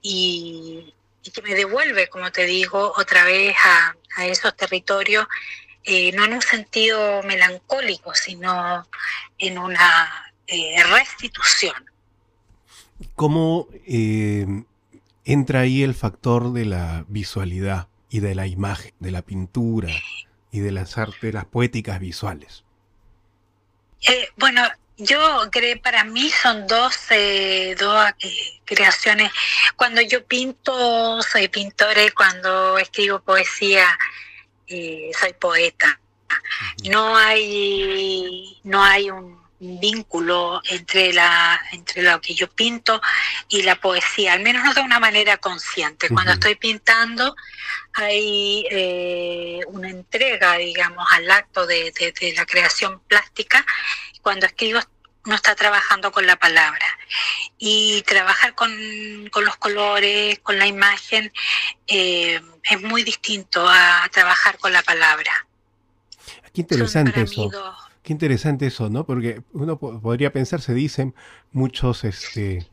y, 0.00 0.94
que 1.32 1.42
me 1.42 1.54
devuelve, 1.54 2.08
como 2.08 2.32
te 2.32 2.46
digo, 2.46 2.92
otra 2.96 3.24
vez 3.24 3.54
a, 3.64 4.26
esos 4.26 4.56
territorios, 4.56 5.26
eh, 5.84 6.12
no 6.12 6.24
en 6.24 6.34
un 6.34 6.42
sentido 6.42 7.22
melancólico, 7.22 8.14
sino 8.14 8.86
en 9.38 9.58
una 9.58 10.32
eh, 10.46 10.82
restitución. 10.84 11.74
¿Cómo 13.14 13.68
eh, 13.86 14.46
entra 15.24 15.60
ahí 15.60 15.82
el 15.82 15.94
factor 15.94 16.52
de 16.52 16.66
la 16.66 17.04
visualidad 17.08 17.88
y 18.10 18.20
de 18.20 18.34
la 18.34 18.46
imagen, 18.46 18.92
de 18.98 19.10
la 19.10 19.22
pintura 19.22 19.88
y 20.50 20.60
de 20.60 20.72
las 20.72 20.98
artes, 20.98 21.32
las 21.32 21.46
poéticas 21.46 22.00
visuales? 22.00 22.64
bueno, 24.36 24.62
yo 24.96 25.48
creo, 25.50 25.80
para 25.80 26.04
mí 26.04 26.30
son 26.30 26.66
dos, 26.66 26.96
eh, 27.10 27.74
dos 27.78 28.10
eh, 28.20 28.60
creaciones. 28.64 29.32
Cuando 29.76 30.00
yo 30.00 30.24
pinto, 30.24 31.22
soy 31.22 31.48
pintora 31.48 32.04
y 32.04 32.10
cuando 32.10 32.78
escribo 32.78 33.20
poesía, 33.20 33.98
eh, 34.66 35.10
soy 35.18 35.32
poeta. 35.34 35.98
No 36.90 37.16
hay, 37.16 38.58
no 38.64 38.82
hay 38.82 39.10
un 39.10 39.40
vínculo 39.58 40.60
entre 40.68 41.12
la 41.12 41.60
entre 41.70 42.02
lo 42.02 42.20
que 42.20 42.34
yo 42.34 42.50
pinto 42.50 43.00
y 43.48 43.62
la 43.62 43.76
poesía, 43.76 44.32
al 44.32 44.40
menos 44.40 44.64
no 44.64 44.74
de 44.74 44.80
una 44.80 44.98
manera 44.98 45.36
consciente. 45.36 46.08
Cuando 46.08 46.32
estoy 46.32 46.56
pintando 46.56 47.36
hay 47.94 48.64
una 49.68 49.90
entrega, 49.90 50.56
digamos, 50.56 51.06
al 51.12 51.30
acto 51.30 51.66
de, 51.66 51.92
de 51.92 52.34
la 52.34 52.46
creación 52.46 53.00
plástica 53.00 53.64
cuando 54.22 54.46
escribo 54.46 54.80
no 55.24 55.34
está 55.34 55.54
trabajando 55.54 56.10
con 56.10 56.26
la 56.26 56.36
palabra. 56.36 56.86
Y 57.58 58.02
trabajar 58.02 58.54
con, 58.54 58.70
los 59.24 59.56
colores, 59.56 60.38
con 60.40 60.58
la 60.58 60.66
imagen, 60.66 61.32
eh, 61.86 62.40
es 62.70 62.82
muy 62.82 63.04
distinto 63.04 63.64
a 63.68 64.08
trabajar 64.12 64.58
con 64.58 64.72
la 64.72 64.82
palabra. 64.82 65.30
Qué 66.52 66.62
interesante 66.62 67.22
eso. 67.22 67.50
Qué 68.02 68.12
interesante 68.12 68.66
eso, 68.66 68.90
¿no? 68.90 69.06
Porque 69.06 69.42
uno 69.52 69.78
podría 69.78 70.32
pensar, 70.32 70.60
se 70.60 70.74
dicen 70.74 71.14
muchos 71.52 72.02
este, 72.02 72.66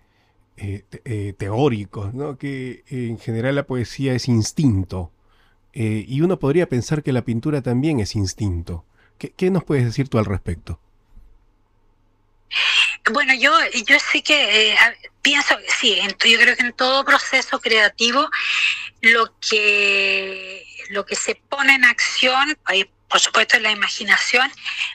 eh, 0.57 0.85
eh, 1.05 1.33
teóricos, 1.37 2.15
¿no? 2.15 2.39
Que 2.39 2.83
en 2.89 3.19
general 3.19 3.53
la 3.53 3.63
poesía 3.63 4.13
es 4.13 4.27
instinto. 4.27 5.11
y 5.71 6.21
uno 6.21 6.39
podría 6.39 6.67
pensar 6.67 7.03
que 7.03 7.13
la 7.13 7.23
pintura 7.23 7.61
también 7.61 7.99
es 7.99 8.15
instinto. 8.15 8.85
¿Qué, 9.19 9.31
qué 9.31 9.51
nos 9.51 9.63
puedes 9.63 9.85
decir 9.85 10.09
tú 10.09 10.17
al 10.17 10.25
respecto? 10.25 10.79
Bueno, 13.11 13.33
yo, 13.33 13.51
yo 13.85 13.97
sí 13.99 14.21
que 14.21 14.71
eh, 14.71 14.77
pienso, 15.21 15.57
sí, 15.79 15.99
yo 16.25 16.39
creo 16.39 16.55
que 16.55 16.63
en 16.63 16.73
todo 16.73 17.05
proceso 17.05 17.59
creativo 17.59 18.29
lo 19.01 19.33
que, 19.39 20.65
lo 20.89 21.05
que 21.05 21.15
se 21.15 21.35
pone 21.35 21.75
en 21.75 21.85
acción, 21.85 22.57
por 23.07 23.19
supuesto 23.19 23.57
es 23.57 23.63
la 23.63 23.71
imaginación, 23.71 24.51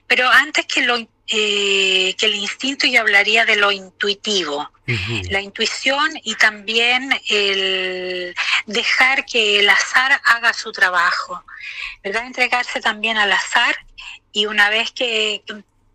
pero 0.06 0.28
antes 0.28 0.66
que 0.66 0.82
lo, 0.82 0.96
eh, 1.26 2.14
que 2.18 2.26
el 2.26 2.34
instinto 2.34 2.86
y 2.86 2.96
hablaría 2.96 3.44
de 3.44 3.56
lo 3.56 3.72
intuitivo, 3.72 4.70
la 5.30 5.40
intuición 5.40 6.10
y 6.22 6.34
también 6.34 7.18
el 7.30 8.34
dejar 8.66 9.24
que 9.24 9.60
el 9.60 9.70
azar 9.70 10.20
haga 10.24 10.52
su 10.52 10.70
trabajo, 10.72 11.42
¿verdad? 12.02 12.26
Entregarse 12.26 12.82
también 12.82 13.16
al 13.16 13.32
azar 13.32 13.74
y 14.32 14.44
una 14.44 14.68
vez 14.68 14.92
que 14.92 15.42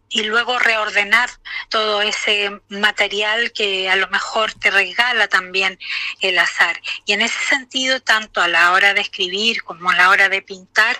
y 0.09 0.23
luego 0.23 0.57
reordenar 0.57 1.29
todo 1.69 2.01
ese 2.01 2.61
material 2.67 3.51
que 3.51 3.89
a 3.89 3.95
lo 3.95 4.07
mejor 4.09 4.53
te 4.53 4.71
regala 4.71 5.27
también 5.27 5.79
el 6.19 6.39
azar. 6.39 6.81
Y 7.05 7.13
en 7.13 7.21
ese 7.21 7.39
sentido, 7.45 8.01
tanto 8.01 8.41
a 8.41 8.47
la 8.47 8.71
hora 8.71 8.93
de 8.93 9.01
escribir 9.01 9.63
como 9.63 9.91
a 9.91 9.95
la 9.95 10.09
hora 10.09 10.27
de 10.27 10.41
pintar, 10.41 10.99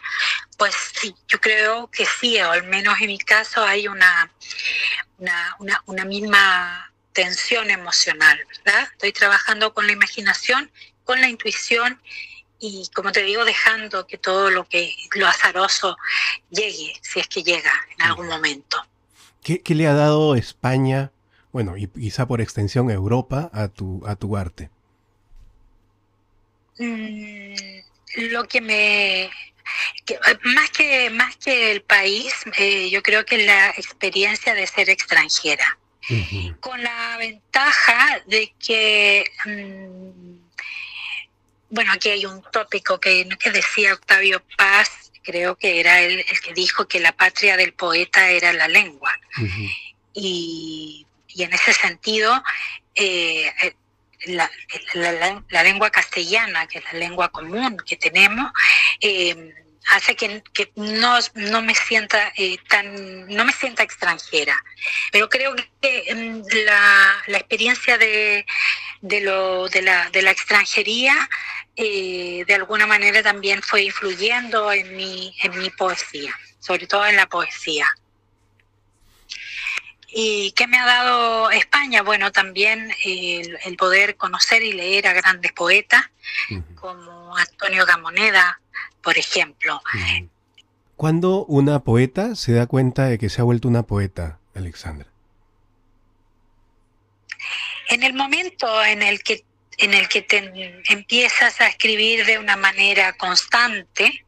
pues 0.57 0.75
sí, 0.99 1.15
yo 1.27 1.41
creo 1.41 1.89
que 1.89 2.05
sí, 2.05 2.39
o 2.39 2.51
al 2.51 2.63
menos 2.63 2.99
en 3.01 3.07
mi 3.07 3.17
caso 3.17 3.65
hay 3.65 3.87
una, 3.87 4.31
una, 5.17 5.83
una, 5.85 6.05
misma 6.05 6.91
tensión 7.13 7.71
emocional, 7.71 8.39
¿verdad? 8.63 8.89
Estoy 8.91 9.11
trabajando 9.11 9.73
con 9.73 9.87
la 9.87 9.93
imaginación, 9.93 10.71
con 11.03 11.19
la 11.19 11.27
intuición 11.27 11.99
y 12.59 12.89
como 12.93 13.11
te 13.11 13.23
digo, 13.23 13.45
dejando 13.45 14.05
que 14.05 14.17
todo 14.17 14.51
lo 14.51 14.67
que 14.67 14.93
lo 15.15 15.27
azaroso 15.27 15.97
llegue, 16.49 16.93
si 17.01 17.21
es 17.21 17.27
que 17.27 17.41
llega 17.41 17.71
en 17.97 18.01
algún 18.03 18.27
momento. 18.27 18.85
¿Qué, 19.43 19.61
le 19.67 19.87
ha 19.87 19.93
dado 19.93 20.35
España, 20.35 21.11
bueno, 21.51 21.77
y 21.77 21.87
quizá 21.87 22.27
por 22.27 22.41
extensión 22.41 22.91
Europa, 22.91 23.49
a 23.53 23.67
tu, 23.67 24.05
a 24.05 24.15
tu 24.15 24.35
arte? 24.35 24.69
Mm, 26.77 27.55
lo 28.31 28.43
que 28.45 28.61
me... 28.61 29.29
más, 30.43 30.69
que, 30.71 31.09
más 31.09 31.35
que 31.37 31.71
el 31.71 31.81
país, 31.81 32.33
eh, 32.57 32.89
yo 32.89 33.01
creo 33.01 33.25
que 33.25 33.45
la 33.45 33.69
experiencia 33.69 34.53
de 34.53 34.67
ser 34.67 34.89
extranjera. 34.89 35.77
Con 36.59 36.81
la 36.81 37.17
ventaja 37.17 38.21
de 38.25 38.53
que... 38.59 39.25
Mm, 39.45 40.39
bueno, 41.69 41.91
aquí 41.93 42.09
hay 42.09 42.25
un 42.25 42.41
tópico 42.51 42.99
que, 42.99 43.29
que 43.39 43.51
decía 43.51 43.93
Octavio 43.93 44.41
Paz, 44.57 45.08
creo 45.29 45.55
que 45.55 45.79
era 45.79 46.01
él 46.01 46.25
el 46.27 46.41
que 46.41 46.53
dijo 46.53 46.87
que 46.87 46.99
la 46.99 47.11
patria 47.11 47.55
del 47.55 47.73
poeta 47.73 48.31
era 48.31 48.51
la 48.51 48.67
lengua. 48.67 49.13
y, 50.13 51.05
en 51.37 51.53
ese 51.53 51.73
sentido, 51.73 52.43
eh, 52.95 53.51
eh, 53.61 53.75
la, 54.25 55.63
lengua 55.63 55.91
castellana, 55.91 56.67
que 56.67 56.79
es 56.79 56.85
la 56.85 56.99
lengua 56.99 57.29
común 57.29 57.77
que 57.85 57.95
tenemos, 57.95 58.51
eh, 58.99 59.53
hace 59.89 60.15
que, 60.15 60.41
no, 60.75 61.17
no, 61.35 61.61
me 61.61 61.75
sienta 61.75 62.31
tan 62.67 63.27
no 63.27 63.45
me 63.45 63.53
sienta 63.53 63.83
extranjera 63.83 64.55
pero 65.11 65.29
creo 65.29 65.55
que 65.81 66.13
mm, 66.13 66.41
la, 66.65 67.23
la 67.27 67.37
experiencia 67.37 67.97
de, 67.97 68.45
de, 69.01 69.21
lo, 69.21 69.67
de, 69.69 69.81
la, 69.81 70.09
de 70.09 70.21
la 70.21 70.31
extranjería 70.31 71.29
eh, 71.75 72.43
de 72.45 72.55
alguna 72.55 72.85
manera 72.85 73.23
también 73.23 73.61
fue 73.61 73.83
influyendo 73.83 74.69
en 74.71 74.97
mi, 74.97 75.33
en 75.41 75.57
mi 75.59 75.69
poesía, 75.69 76.37
sobre 76.59 76.87
todo 76.87 77.05
en 77.05 77.15
la 77.15 77.25
poesía. 77.27 77.87
¿Y 80.11 80.51
qué 80.53 80.67
me 80.67 80.77
ha 80.77 80.85
dado 80.85 81.51
España? 81.51 82.01
Bueno, 82.01 82.31
también 82.31 82.91
el, 83.03 83.77
poder 83.77 84.15
conocer 84.15 84.63
y 84.63 84.73
leer 84.73 85.07
a 85.07 85.13
grandes 85.13 85.51
poetas, 85.53 86.03
como 86.75 87.35
Antonio 87.37 87.85
Gamoneda, 87.85 88.59
por 89.01 89.17
ejemplo. 89.17 89.81
¿Cuándo 90.95 91.45
una 91.45 91.83
poeta 91.83 92.35
se 92.35 92.53
da 92.53 92.65
cuenta 92.65 93.05
de 93.05 93.17
que 93.17 93.29
se 93.29 93.41
ha 93.41 93.43
vuelto 93.43 93.67
una 93.67 93.83
poeta, 93.83 94.39
Alexandra? 94.55 95.07
En 97.87 98.03
el 98.03 98.13
momento 98.13 98.83
en 98.83 99.01
el 99.01 99.23
que 99.23 99.45
en 99.77 99.93
el 99.93 100.09
que 100.09 100.21
te 100.21 100.83
empiezas 100.89 101.61
a 101.61 101.67
escribir 101.67 102.25
de 102.25 102.37
una 102.37 102.57
manera 102.57 103.13
constante 103.13 104.25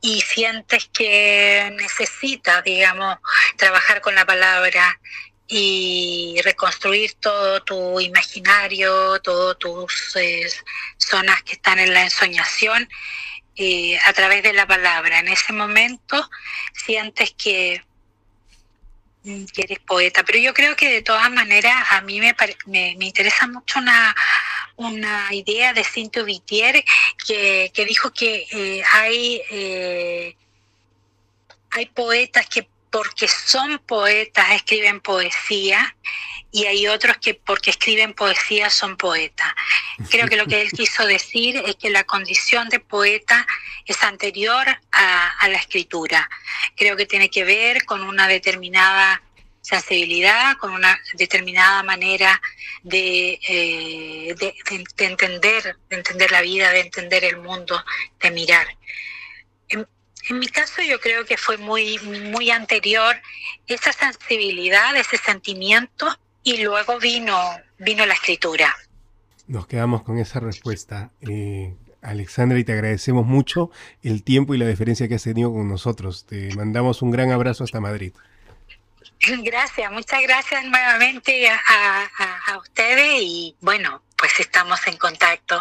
y 0.00 0.20
sientes 0.20 0.88
que 0.92 1.72
necesitas, 1.76 2.64
digamos, 2.64 3.18
trabajar 3.56 4.00
con 4.00 4.14
la 4.14 4.24
palabra 4.24 4.98
y 5.46 6.40
reconstruir 6.44 7.14
todo 7.14 7.62
tu 7.64 8.00
imaginario, 8.00 9.20
todas 9.20 9.58
tus 9.58 10.16
eh, 10.16 10.48
zonas 10.96 11.42
que 11.42 11.54
están 11.54 11.78
en 11.80 11.92
la 11.92 12.04
ensoñación 12.04 12.88
eh, 13.56 13.98
a 14.04 14.12
través 14.12 14.42
de 14.42 14.52
la 14.52 14.66
palabra. 14.66 15.18
En 15.18 15.28
ese 15.28 15.52
momento 15.52 16.30
sientes 16.72 17.34
que 17.36 17.82
que 19.22 19.62
eres 19.62 19.78
poeta, 19.80 20.22
pero 20.24 20.38
yo 20.38 20.54
creo 20.54 20.74
que 20.76 20.90
de 20.90 21.02
todas 21.02 21.30
maneras 21.30 21.74
a 21.90 22.00
mí 22.00 22.20
me, 22.20 22.34
me, 22.66 23.04
interesa 23.04 23.46
mucho 23.46 23.78
una, 23.78 24.14
una 24.80 25.28
idea 25.32 25.72
de 25.74 25.84
Cinto 25.84 26.24
Vitier 26.24 26.82
que, 27.26 27.70
dijo 27.86 28.12
que 28.12 28.46
eh, 28.50 28.82
hay, 28.92 29.42
eh, 29.50 30.36
hay 31.70 31.86
poetas 31.86 32.46
que 32.46 32.66
porque 32.90 33.28
son 33.28 33.78
poetas 33.78 34.50
escriben 34.50 35.00
poesía 35.00 35.94
y 36.50 36.64
hay 36.64 36.88
otros 36.88 37.18
que 37.18 37.34
porque 37.34 37.70
escriben 37.70 38.14
poesía 38.14 38.70
son 38.70 38.96
poetas. 38.96 39.52
Creo 40.08 40.26
que 40.26 40.36
lo 40.36 40.46
que 40.46 40.62
él 40.62 40.72
quiso 40.72 41.06
decir 41.06 41.62
es 41.64 41.76
que 41.76 41.90
la 41.90 42.02
condición 42.04 42.68
de 42.68 42.80
poeta 42.80 43.46
es 43.86 44.02
anterior 44.02 44.66
a, 44.90 45.48
la 45.48 45.56
escritura. 45.56 46.28
Creo 46.76 46.96
que 46.96 47.06
tiene 47.06 47.30
que 47.30 47.44
ver 47.44 47.84
con 47.84 48.02
una 48.02 48.26
determinada 48.26 49.22
sensibilidad, 49.60 50.56
con 50.58 50.72
una 50.72 50.98
determinada 51.14 51.82
manera 51.82 52.40
de, 52.82 53.38
eh, 53.48 54.34
de, 54.38 54.54
entender, 55.04 55.76
de 55.88 55.96
entender 55.96 56.30
la 56.32 56.40
vida, 56.40 56.70
de 56.70 56.80
entender 56.80 57.24
el 57.24 57.38
mundo, 57.38 57.82
de 58.20 58.30
mirar. 58.30 58.66
En 60.28 60.38
mi 60.38 60.46
caso 60.46 60.82
yo 60.82 61.00
creo 61.00 61.24
que 61.24 61.36
fue 61.36 61.56
muy, 61.56 61.98
muy 61.98 62.50
anterior 62.50 63.16
esa 63.66 63.92
sensibilidad, 63.92 64.94
ese 64.96 65.16
sentimiento 65.16 66.06
y 66.42 66.62
luego 66.62 66.98
vino, 66.98 67.36
vino 67.78 68.06
la 68.06 68.14
escritura. 68.14 68.74
Nos 69.46 69.66
quedamos 69.66 70.02
con 70.02 70.18
esa 70.18 70.38
respuesta. 70.40 71.10
Eh, 71.22 71.74
Alexandra, 72.02 72.58
y 72.58 72.64
te 72.64 72.72
agradecemos 72.72 73.26
mucho 73.26 73.70
el 74.02 74.22
tiempo 74.22 74.54
y 74.54 74.58
la 74.58 74.66
deferencia 74.66 75.08
que 75.08 75.16
has 75.16 75.22
tenido 75.22 75.52
con 75.52 75.68
nosotros. 75.68 76.26
Te 76.26 76.54
mandamos 76.54 77.02
un 77.02 77.10
gran 77.10 77.30
abrazo 77.32 77.64
hasta 77.64 77.80
Madrid. 77.80 78.12
Gracias, 79.42 79.92
muchas 79.92 80.22
gracias 80.22 80.64
nuevamente 80.64 81.48
a, 81.48 82.10
a 82.46 82.58
ustedes 82.58 83.22
y 83.22 83.56
bueno, 83.60 84.02
pues 84.16 84.38
estamos 84.40 84.78
en 84.86 84.96
contacto. 84.96 85.60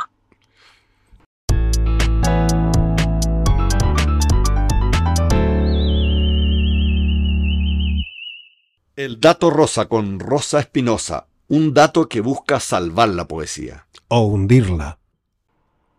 El 9.00 9.22
dato 9.22 9.50
rosa 9.50 9.86
con 9.86 10.20
Rosa 10.20 10.60
Espinosa, 10.60 11.28
un 11.48 11.74
dato 11.74 12.10
que 12.10 12.20
busca 12.20 12.60
salvar 12.60 13.08
la 13.08 13.30
poesía. 13.30 13.88
O 14.10 14.26
hundirla. 14.26 15.00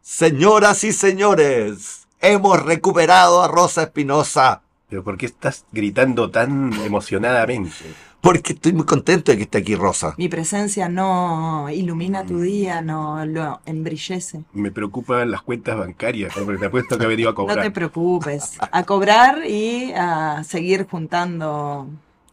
Señoras 0.02 0.84
y 0.84 0.92
señores, 0.92 2.06
hemos 2.20 2.62
recuperado 2.62 3.42
a 3.42 3.48
Rosa 3.48 3.84
Espinosa. 3.84 4.60
¿Pero 4.90 5.04
por 5.04 5.16
qué 5.16 5.26
estás 5.26 5.64
gritando 5.70 6.30
tan 6.30 6.72
emocionadamente? 6.84 7.70
Porque 8.20 8.52
estoy 8.52 8.72
muy 8.72 8.84
contento 8.84 9.30
de 9.30 9.38
que 9.38 9.44
esté 9.44 9.58
aquí 9.58 9.76
Rosa. 9.76 10.14
Mi 10.18 10.28
presencia 10.28 10.88
no 10.88 11.70
ilumina 11.70 12.26
tu 12.26 12.40
día, 12.40 12.82
no 12.82 13.24
lo 13.24 13.60
embrillece. 13.64 14.42
Me 14.52 14.72
preocupan 14.72 15.30
las 15.30 15.42
cuentas 15.42 15.78
bancarias, 15.78 16.34
porque 16.34 16.58
te 16.58 16.66
apuesto 16.66 16.98
que 16.98 17.04
ha 17.04 17.08
venido 17.08 17.30
a 17.30 17.34
cobrar. 17.34 17.56
No 17.56 17.62
te 17.62 17.70
preocupes. 17.70 18.58
A 18.58 18.82
cobrar 18.82 19.46
y 19.46 19.92
a 19.94 20.42
seguir 20.44 20.86
juntando 20.90 21.86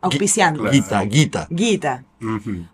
Auspiciando. 0.07 0.69
Guita, 0.69 1.03
guita. 1.03 1.47
Guita. 1.49 2.03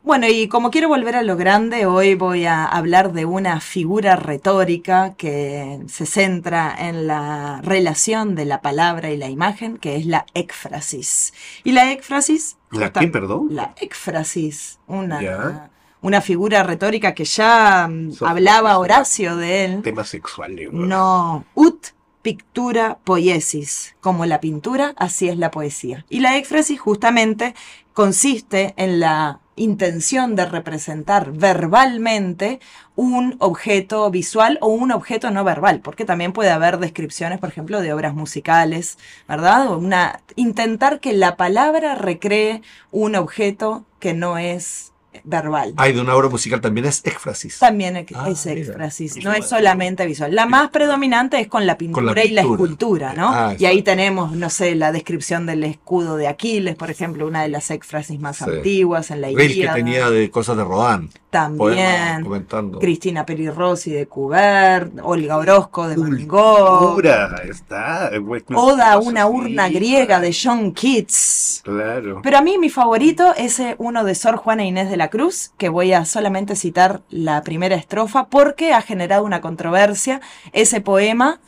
Bueno, 0.03 0.27
y 0.27 0.47
como 0.47 0.71
quiero 0.71 0.87
volver 0.87 1.15
a 1.17 1.23
lo 1.23 1.35
grande, 1.35 1.85
hoy 1.85 2.15
voy 2.15 2.45
a 2.45 2.65
hablar 2.65 3.11
de 3.11 3.25
una 3.25 3.59
figura 3.59 4.15
retórica 4.15 5.15
que 5.15 5.81
se 5.87 6.05
centra 6.05 6.73
en 6.77 7.07
la 7.07 7.59
relación 7.61 8.35
de 8.35 8.45
la 8.45 8.61
palabra 8.61 9.11
y 9.11 9.17
la 9.17 9.29
imagen, 9.29 9.77
que 9.77 9.97
es 9.97 10.05
la 10.05 10.25
éfrasis. 10.33 11.33
Y 11.63 11.73
la 11.73 11.91
éfrasis... 11.91 12.57
¿La 12.71 12.91
qué, 12.91 13.07
perdón? 13.07 13.49
La 13.51 13.75
éfrasis, 13.79 14.79
una, 14.87 15.69
una 16.01 16.21
figura 16.21 16.63
retórica 16.63 17.13
que 17.13 17.25
ya 17.25 17.89
hablaba 18.21 18.77
Horacio 18.77 19.35
de 19.35 19.65
él. 19.65 19.81
Tema 19.81 20.05
sexual. 20.05 20.57
No, 20.71 21.45
ut 21.53 21.87
pictura 22.23 22.97
poiesis. 23.03 23.95
Como 24.01 24.25
la 24.25 24.39
pintura, 24.39 24.93
así 24.97 25.29
es 25.29 25.37
la 25.37 25.51
poesía. 25.51 26.05
Y 26.09 26.21
la 26.21 26.37
éfrasis 26.37 26.79
justamente 26.79 27.53
consiste 27.93 28.73
en 28.77 28.99
la 28.99 29.39
intención 29.55 30.35
de 30.35 30.45
representar 30.45 31.31
verbalmente 31.31 32.59
un 32.95 33.35
objeto 33.39 34.09
visual 34.09 34.57
o 34.61 34.69
un 34.69 34.91
objeto 34.91 35.29
no 35.29 35.43
verbal, 35.43 35.81
porque 35.81 36.05
también 36.05 36.33
puede 36.33 36.49
haber 36.49 36.79
descripciones, 36.79 37.39
por 37.39 37.49
ejemplo, 37.49 37.81
de 37.81 37.93
obras 37.93 38.15
musicales, 38.15 38.97
¿verdad? 39.27 39.67
O 39.67 39.77
una, 39.77 40.21
intentar 40.35 40.99
que 40.99 41.13
la 41.13 41.37
palabra 41.37 41.93
recree 41.93 42.61
un 42.91 43.15
objeto 43.15 43.85
que 43.99 44.13
no 44.13 44.39
es 44.39 44.92
verbal. 45.23 45.73
Hay 45.77 45.93
de 45.93 46.01
una 46.01 46.15
obra 46.15 46.29
musical 46.29 46.61
también 46.61 46.85
es 46.85 47.01
éxfrasis. 47.05 47.59
También 47.59 47.97
es 47.97 48.05
Ah, 48.13 48.27
mira. 48.27 48.51
éxfrasis, 48.61 49.23
no 49.23 49.33
es 49.33 49.47
solamente 49.47 50.05
visual. 50.05 50.33
La 50.33 50.45
más 50.45 50.69
predominante 50.69 51.39
es 51.39 51.47
con 51.47 51.65
la 51.65 51.77
pintura, 51.77 52.23
y 52.25 52.29
la 52.29 52.41
pintura. 52.41 52.63
escultura, 52.63 53.13
¿no? 53.13 53.29
Ah, 53.29 53.55
y 53.57 53.65
ahí 53.65 53.81
tenemos, 53.81 54.31
no 54.33 54.49
sé, 54.49 54.75
la 54.75 54.91
descripción 54.91 55.45
del 55.45 55.63
escudo 55.63 56.17
de 56.17 56.27
Aquiles, 56.27 56.75
por 56.75 56.89
ejemplo, 56.91 57.27
una 57.27 57.43
de 57.43 57.49
las 57.49 57.69
éxfrasis 57.71 58.19
más 58.19 58.37
Sí. 58.37 58.43
antiguas 58.45 59.11
en 59.11 59.21
la 59.21 59.27
que 59.33 59.45
Ilíada. 59.45 59.75
tenía 59.75 60.09
de 60.09 60.29
cosas 60.29 60.57
de 60.57 60.63
Rodin. 60.63 61.09
También. 61.33 62.23
comentando. 62.23 62.79
Cristina 62.79 63.25
Perirossi 63.25 63.91
de 63.91 64.05
Cubert, 64.05 64.93
Olga 65.01 65.37
Orozco 65.37 65.87
de 65.87 65.97
Van 65.97 66.27
Gogh, 66.27 67.03
está. 67.49 68.11
Oda 68.53 68.93
a 68.93 68.99
una 68.99 69.25
urna 69.25 69.67
griega 69.67 70.19
de 70.19 70.31
John 70.31 70.73
Keats. 70.73 71.61
Claro. 71.63 72.21
Pero 72.21 72.37
a 72.37 72.41
mí 72.41 72.57
mi 72.59 72.69
favorito 72.69 73.33
es 73.35 73.59
eh, 73.59 73.75
uno 73.79 74.03
de 74.03 74.13
Sor 74.13 74.35
Juana 74.35 74.63
Inés 74.63 74.89
de 74.89 74.97
la 74.97 75.09
Cruz, 75.09 75.51
que 75.57 75.69
voy 75.69 75.93
a 75.93 76.05
solamente 76.05 76.55
citar 76.55 77.01
la 77.09 77.41
primera 77.41 77.75
estrofa 77.75 78.27
porque 78.27 78.73
ha 78.73 78.81
generado 78.81 79.23
una 79.23 79.41
controversia. 79.41 80.21
Ese 80.51 80.81
poema 80.81 81.39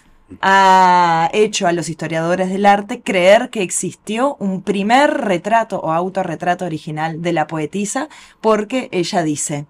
ha 0.42 1.30
hecho 1.34 1.68
a 1.68 1.72
los 1.72 1.90
historiadores 1.90 2.50
del 2.50 2.66
arte 2.66 3.02
creer 3.02 3.50
que 3.50 3.62
existió 3.62 4.36
un 4.40 4.62
primer 4.62 5.12
retrato 5.12 5.80
o 5.80 5.92
autorretrato 5.92 6.66
original 6.66 7.22
de 7.22 7.34
la 7.34 7.48
poetisa 7.48 8.10
porque 8.42 8.90
ella 8.92 9.24
dice, 9.24 9.66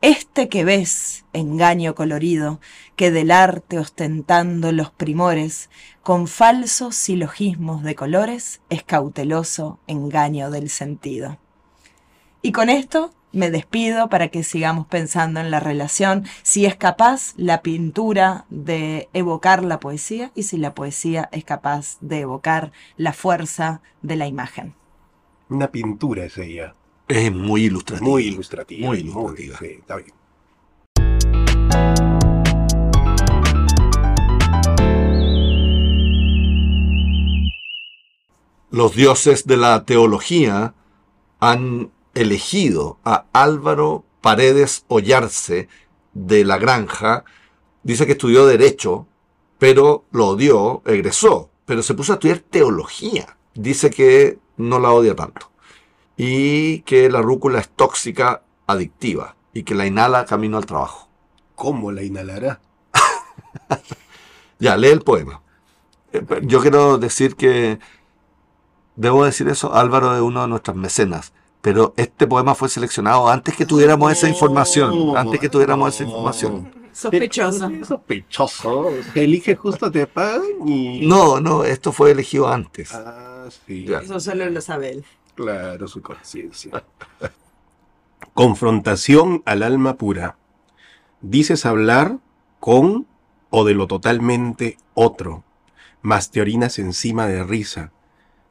este 0.00 0.48
que 0.48 0.64
ves, 0.64 1.24
engaño 1.32 1.94
colorido, 1.94 2.60
que 2.96 3.10
del 3.10 3.30
arte 3.30 3.78
ostentando 3.78 4.72
los 4.72 4.90
primores, 4.90 5.70
con 6.02 6.28
falsos 6.28 6.94
silogismos 6.94 7.82
de 7.82 7.94
colores, 7.94 8.60
es 8.70 8.84
cauteloso 8.84 9.78
engaño 9.88 10.50
del 10.50 10.70
sentido. 10.70 11.38
Y 12.42 12.52
con 12.52 12.70
esto 12.70 13.12
me 13.32 13.50
despido 13.50 14.08
para 14.08 14.28
que 14.28 14.42
sigamos 14.42 14.86
pensando 14.86 15.40
en 15.40 15.50
la 15.50 15.60
relación, 15.60 16.24
si 16.42 16.66
es 16.66 16.76
capaz 16.76 17.34
la 17.36 17.62
pintura 17.62 18.46
de 18.50 19.08
evocar 19.12 19.64
la 19.64 19.80
poesía 19.80 20.32
y 20.34 20.44
si 20.44 20.56
la 20.56 20.74
poesía 20.74 21.28
es 21.32 21.44
capaz 21.44 21.98
de 22.00 22.20
evocar 22.20 22.72
la 22.96 23.12
fuerza 23.12 23.82
de 24.02 24.16
la 24.16 24.26
imagen. 24.26 24.74
Una 25.48 25.70
pintura 25.70 26.24
es 26.24 26.38
ella. 26.38 26.74
Es 27.06 27.32
muy 27.32 27.64
ilustrativo. 27.64 28.10
Muy 28.10 28.24
ilustrativa. 28.24 28.86
Muy 28.86 28.98
ilustrativa. 28.98 29.58
sí, 29.58 29.66
está 29.66 29.96
bien. 29.96 30.12
Los 38.70 38.94
dioses 38.94 39.46
de 39.46 39.56
la 39.56 39.84
teología 39.86 40.74
han 41.40 41.90
elegido 42.20 42.98
a 43.04 43.26
Álvaro 43.32 44.04
Paredes 44.20 44.84
Ollarse 44.88 45.68
de 46.12 46.44
la 46.44 46.58
Granja. 46.58 47.24
Dice 47.82 48.06
que 48.06 48.12
estudió 48.12 48.46
Derecho, 48.46 49.06
pero 49.58 50.04
lo 50.10 50.28
odió, 50.28 50.82
egresó, 50.86 51.50
pero 51.64 51.82
se 51.82 51.94
puso 51.94 52.12
a 52.12 52.14
estudiar 52.16 52.38
teología. 52.38 53.36
Dice 53.54 53.90
que 53.90 54.38
no 54.56 54.78
la 54.78 54.92
odia 54.92 55.14
tanto. 55.14 55.50
Y 56.16 56.80
que 56.80 57.08
la 57.10 57.22
rúcula 57.22 57.60
es 57.60 57.68
tóxica, 57.68 58.42
adictiva, 58.66 59.36
y 59.52 59.62
que 59.62 59.74
la 59.74 59.86
inhala 59.86 60.26
camino 60.26 60.56
al 60.56 60.66
trabajo. 60.66 61.08
¿Cómo 61.54 61.92
la 61.92 62.02
inhalará? 62.02 62.60
Ya, 64.60 64.76
lee 64.76 64.88
el 64.88 65.02
poema. 65.02 65.40
Eh, 66.12 66.24
Yo 66.42 66.60
quiero 66.60 66.98
decir 66.98 67.36
que, 67.36 67.78
debo 68.96 69.24
decir 69.24 69.48
eso, 69.48 69.72
Álvaro 69.72 70.16
es 70.16 70.20
uno 70.20 70.42
de 70.42 70.48
nuestras 70.48 70.76
mecenas, 70.76 71.32
pero 71.60 71.94
este 71.96 72.26
poema 72.26 72.54
fue 72.54 72.68
seleccionado 72.68 73.28
antes 73.28 73.56
que 73.56 73.66
tuviéramos 73.66 74.12
esa 74.12 74.28
información, 74.28 75.16
antes 75.16 75.40
que 75.40 75.48
tuviéramos 75.48 75.94
esa 75.94 76.04
información. 76.04 76.72
Sospechoso. 76.92 77.70
Sospechoso. 77.84 78.90
Elige 79.14 79.54
justo 79.54 79.90
te 79.90 80.06
pagan 80.06 80.42
y. 80.66 81.06
No, 81.06 81.40
no, 81.40 81.64
esto 81.64 81.92
fue 81.92 82.10
elegido 82.10 82.48
antes. 82.48 82.92
Ah, 82.92 83.46
sí. 83.66 83.84
Ya. 83.84 84.00
Eso 84.00 84.18
solo 84.18 84.50
lo 84.50 84.60
sabe 84.60 84.90
él. 84.90 85.04
Claro, 85.34 85.86
su 85.86 86.02
conciencia. 86.02 86.82
Confrontación 88.34 89.42
al 89.46 89.62
alma 89.62 89.96
pura. 89.96 90.36
Dices 91.20 91.66
hablar 91.66 92.18
con 92.58 93.06
o 93.50 93.64
de 93.64 93.74
lo 93.74 93.86
totalmente 93.86 94.76
otro, 94.94 95.44
mas 96.02 96.30
te 96.30 96.40
orinas 96.40 96.78
encima 96.78 97.26
de 97.26 97.44
risa, 97.44 97.92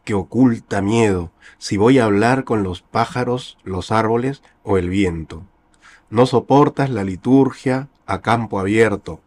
que 0.07 0.13
oculta 0.13 0.81
miedo, 0.81 1.33
si 1.57 1.75
voy 1.75 1.99
a 1.99 2.05
hablar 2.05 2.45
con 2.45 2.63
los 2.63 2.81
pájaros, 2.81 3.57
los 3.65 3.91
árboles 3.91 4.41
o 4.63 4.77
el 4.77 4.87
viento. 4.87 5.43
No 6.09 6.25
soportas 6.25 6.89
la 6.89 7.03
liturgia 7.03 7.89
a 8.05 8.21
campo 8.21 8.61
abierto, 8.61 9.19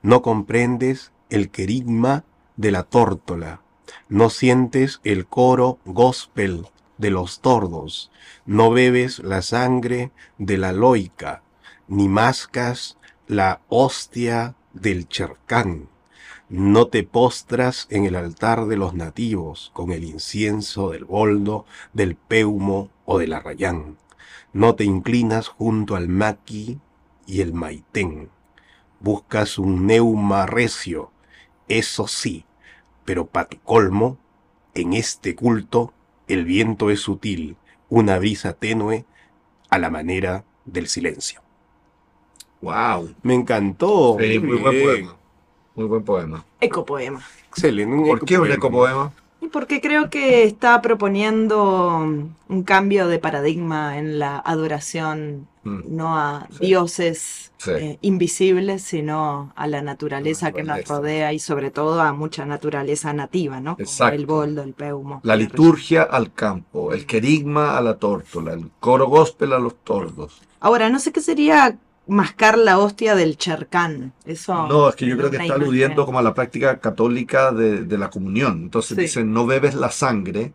no 0.00 0.22
comprendes 0.22 1.10
el 1.28 1.50
querigma 1.50 2.22
de 2.56 2.70
la 2.70 2.84
tórtola, 2.84 3.62
no 4.08 4.30
sientes 4.30 5.00
el 5.02 5.26
coro 5.26 5.80
gospel 5.84 6.68
de 6.98 7.10
los 7.10 7.40
tordos, 7.40 8.12
no 8.46 8.70
bebes 8.70 9.18
la 9.18 9.42
sangre 9.42 10.12
de 10.38 10.56
la 10.56 10.70
loica, 10.70 11.42
ni 11.88 12.08
mascas 12.08 12.96
la 13.26 13.60
hostia 13.68 14.54
del 14.72 15.08
chercán, 15.08 15.88
no 16.48 16.86
te 16.86 17.02
postras 17.02 17.86
en 17.90 18.04
el 18.04 18.16
altar 18.16 18.66
de 18.66 18.76
los 18.76 18.94
nativos 18.94 19.70
con 19.74 19.92
el 19.92 20.04
incienso 20.04 20.90
del 20.90 21.04
boldo, 21.04 21.66
del 21.92 22.16
peumo 22.16 22.90
o 23.04 23.18
del 23.18 23.34
arrayán, 23.34 23.98
no 24.52 24.74
te 24.74 24.84
inclinas 24.84 25.48
junto 25.48 25.94
al 25.94 26.08
maqui 26.08 26.78
y 27.26 27.42
el 27.42 27.52
maitén, 27.52 28.30
buscas 29.00 29.58
un 29.58 29.86
neuma 29.86 30.46
recio, 30.46 31.10
eso 31.68 32.06
sí, 32.08 32.46
pero 33.04 33.26
pa' 33.26 33.48
tu 33.48 33.58
colmo, 33.60 34.18
en 34.74 34.94
este 34.94 35.34
culto 35.34 35.92
el 36.28 36.44
viento 36.44 36.90
es 36.90 37.00
sutil, 37.00 37.56
una 37.88 38.18
brisa 38.18 38.54
tenue 38.54 39.04
a 39.70 39.78
la 39.78 39.90
manera 39.90 40.44
del 40.64 40.88
silencio. 40.88 41.42
Wow. 42.60 43.14
Me 43.22 43.34
encantó. 43.34 44.16
Sí, 44.18 44.38
muy 44.38 44.58
buen 44.58 44.82
poema. 44.82 45.17
Muy 45.78 45.86
buen 45.86 46.02
poema. 46.02 46.44
Ecopoema. 46.60 47.20
Excelente. 47.50 47.94
un 47.94 48.04
¿Por 48.04 48.24
qué 48.24 48.36
un 48.38 48.50
ecopoema. 48.50 49.12
porque 49.52 49.80
creo 49.80 50.10
que 50.10 50.42
está 50.42 50.82
proponiendo 50.82 51.98
un 52.48 52.62
cambio 52.64 53.06
de 53.06 53.20
paradigma 53.20 53.96
en 53.96 54.18
la 54.18 54.38
adoración, 54.38 55.46
Mm. 55.62 55.80
no 55.86 56.16
a 56.18 56.46
Sí. 56.50 56.66
dioses 56.66 57.52
Sí. 57.58 57.70
eh, 57.70 57.98
invisibles, 58.02 58.82
sino 58.82 59.52
a 59.54 59.66
la 59.68 59.82
naturaleza 59.82 60.50
que 60.52 60.64
nos 60.64 60.84
rodea 60.88 61.32
y 61.32 61.38
sobre 61.38 61.70
todo 61.70 62.00
a 62.00 62.12
mucha 62.12 62.44
naturaleza 62.44 63.12
nativa, 63.12 63.60
¿no? 63.60 63.76
Como 63.76 63.84
Exacto. 63.88 64.14
el 64.16 64.26
boldo, 64.26 64.62
el 64.64 64.72
peumo. 64.74 65.20
La 65.22 65.36
liturgia 65.36 66.02
al 66.02 66.32
campo, 66.32 66.92
el 66.92 67.06
querigma 67.06 67.76
a 67.78 67.80
la 67.80 67.98
tórtola, 67.98 68.52
el 68.54 68.68
coro 68.80 69.06
gospel 69.06 69.52
a 69.52 69.58
los 69.60 69.76
tordos. 69.84 70.40
Ahora, 70.60 70.88
no 70.90 70.98
sé 70.98 71.12
qué 71.12 71.20
sería 71.20 71.76
mascar 72.08 72.58
la 72.58 72.78
hostia 72.78 73.14
del 73.14 73.36
chercán. 73.36 74.12
Eso. 74.24 74.66
No, 74.66 74.88
es 74.88 74.96
que 74.96 75.06
yo 75.06 75.16
creo 75.16 75.30
que 75.30 75.36
está 75.36 75.46
imagen. 75.46 75.62
aludiendo 75.62 76.06
como 76.06 76.18
a 76.18 76.22
la 76.22 76.34
práctica 76.34 76.78
católica 76.80 77.52
de, 77.52 77.82
de 77.84 77.98
la 77.98 78.10
comunión. 78.10 78.62
Entonces 78.64 78.96
Sí. 78.96 79.02
dicen, 79.02 79.32
no 79.32 79.46
bebes 79.46 79.74
la 79.74 79.90
sangre 79.90 80.52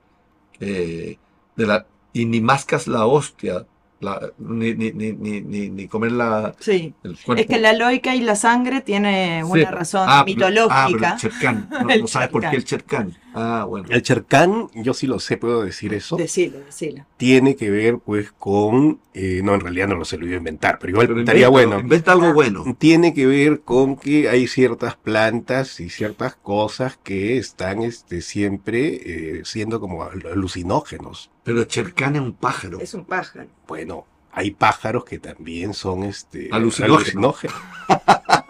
eh, 0.59 1.17
de 1.55 1.65
la, 1.65 1.85
y 2.13 2.25
ni 2.25 2.41
mascas 2.41 2.87
la 2.87 3.05
hostia, 3.05 3.65
la- 3.99 4.31
ni, 4.37 4.73
ni, 4.73 4.91
ni, 4.91 5.69
ni, 5.69 5.87
comer 5.87 6.11
la, 6.11 6.53
Sí. 6.59 6.93
el 7.03 7.17
cuerpo. 7.17 7.41
Es 7.41 7.47
que 7.47 7.59
la 7.59 7.73
loica 7.73 8.15
y 8.15 8.21
la 8.21 8.35
sangre 8.35 8.81
tiene 8.81 9.41
Sí, 9.45 9.49
una 9.51 9.71
razón 9.71 10.05
ah, 10.09 10.23
mitológica. 10.25 10.83
Ah, 10.83 10.87
pero 10.91 11.05
el 11.13 11.17
chercán. 11.17 11.69
No, 11.99 12.07
sabes 12.07 12.29
por 12.29 12.41
qué 12.49 12.55
el 12.55 12.65
chercán. 12.65 13.15
Ah, 13.33 13.65
bueno. 13.67 13.87
El 13.89 14.01
chercán, 14.03 14.69
yo 14.75 14.93
sí 14.93 15.07
lo 15.07 15.19
sé, 15.19 15.37
puedo 15.37 15.63
decir 15.63 15.93
eso. 15.93 16.15
Decilo, 16.17 16.59
decilo. 16.59 17.05
Tiene 17.17 17.55
que 17.55 17.69
ver, 17.71 17.97
pues, 17.99 18.31
con. 18.31 18.99
eh, 19.13 19.41
no, 19.43 19.53
en 19.55 19.61
realidad 19.61 19.87
no 19.87 19.95
lo 19.95 20.05
sé, 20.05 20.17
lo 20.17 20.25
iba 20.25 20.35
a 20.35 20.37
inventar, 20.37 20.77
pero 20.79 20.91
igual 20.91 21.07
Pero 21.07 21.19
estaría 21.21 21.47
inventa- 21.47 21.49
bueno. 21.67 21.79
Inventa 21.79 22.11
algo 22.11 22.33
bueno. 22.33 22.63
Tiene 22.77 23.13
que 23.13 23.25
ver 23.25 23.61
con 23.61 23.95
que 23.95 24.29
hay 24.29 24.47
ciertas 24.47 24.95
plantas 24.95 25.79
y 25.79 25.89
ciertas 25.89 26.35
cosas 26.35 26.97
que 27.03 27.37
están 27.37 27.81
este, 27.81 28.21
siempre 28.21 29.37
eh, 29.39 29.41
siendo 29.45 29.79
como 29.79 30.03
al- 30.03 30.25
alucinógenos. 30.31 31.31
Pero 31.43 31.59
el 31.61 31.67
chercán 31.67 32.15
es 32.15 32.21
un 32.21 32.33
pájaro. 32.33 32.79
Es 32.79 32.93
un 32.93 33.05
pájaro. 33.05 33.47
Bueno, 33.67 34.05
hay 34.31 34.51
pájaros 34.51 35.05
que 35.05 35.19
también 35.19 35.73
son 35.73 36.03
este, 36.03 36.49
Alucinógenos. 36.51 37.43
alucinógenos. 37.45 37.55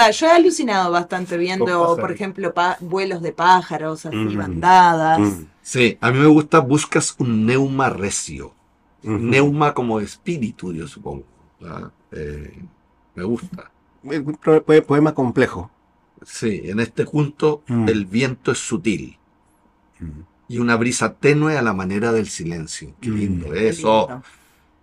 Verdad, 0.00 0.12
yo 0.18 0.26
he 0.28 0.30
alucinado 0.30 0.90
bastante 0.90 1.36
viendo, 1.36 1.96
por 1.96 2.10
ejemplo, 2.10 2.54
pa- 2.54 2.78
vuelos 2.80 3.20
de 3.20 3.32
pájaros, 3.32 4.06
así, 4.06 4.16
Mm. 4.16 4.38
bandadas. 4.38 5.20
Mm. 5.20 5.44
Sí, 5.62 5.98
a 6.00 6.10
mí 6.10 6.18
me 6.18 6.26
gusta 6.26 6.58
buscas 6.60 7.14
un 7.18 7.44
neuma 7.44 7.90
recio. 7.90 8.54
Neuma 9.02 9.74
como 9.74 10.00
espíritu, 10.00 10.72
yo 10.72 10.86
supongo. 10.88 11.24
Eh, 12.12 12.62
me 13.14 13.24
gusta. 13.24 13.70
Un 14.02 14.38
poema 14.86 15.14
complejo. 15.14 15.70
Sí, 16.24 16.62
en 16.64 16.80
este 16.80 17.04
punto 17.04 17.62
Mm. 17.68 17.88
el 17.88 18.06
viento 18.06 18.52
es 18.52 18.58
sutil 18.58 19.18
y 20.48 20.58
una 20.58 20.76
brisa 20.76 21.12
tenue 21.14 21.56
a 21.58 21.62
la 21.62 21.72
manera 21.74 22.10
del 22.12 22.28
silencio. 22.28 22.94
Qué 23.00 23.10
Mm. 23.10 23.14
lindo. 23.16 23.50
Qué 23.50 23.68
Eso, 23.68 24.06
lindo. 24.08 24.22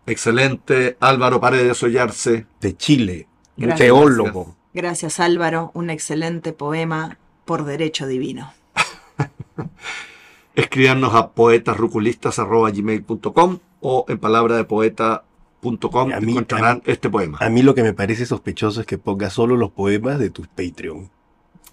excelente. 0.06 0.97
Álvaro 0.99 1.39
Paredes 1.39 1.82
Ollarse. 1.84 2.45
De 2.62 2.77
Chile. 2.77 3.27
Un 3.58 3.65
Gracias. 3.65 3.80
teólogo. 3.88 4.56
Gracias 4.73 5.19
Álvaro, 5.19 5.71
un 5.73 5.89
excelente 5.89 6.53
poema 6.53 7.17
por 7.45 7.65
derecho 7.65 8.06
divino. 8.08 8.53
Escribirnos 10.56 11.13
a 11.15 11.32
poetasruculistas.gmail.com 11.32 13.60
o 13.82 14.06
en 14.08 14.17
palabra 14.19 14.56
de 14.58 14.63
poeta.com 14.65 16.12
A 16.13 16.19
mí- 16.19 16.32
encontrarán 16.34 16.82
este 16.86 17.10
poema. 17.10 17.38
A 17.41 17.49
mí 17.49 17.62
lo 17.63 17.73
que 17.75 17.84
me 17.84 17.93
parece 17.93 18.25
sospechoso 18.25 18.82
es 18.82 18.88
que 18.88 18.97
pongas 18.97 19.34
solo 19.34 19.56
los 19.56 19.71
poemas 19.71 20.19
de 20.19 20.30
tus 20.30 20.47
Patreon. 20.47 21.10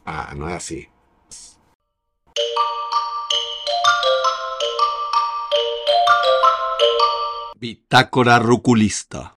Ah, 0.07 0.35
no 0.37 0.49
es 0.49 0.55
así. 0.55 0.89
Bitácora 7.59 8.39
Ruculista. 8.39 9.34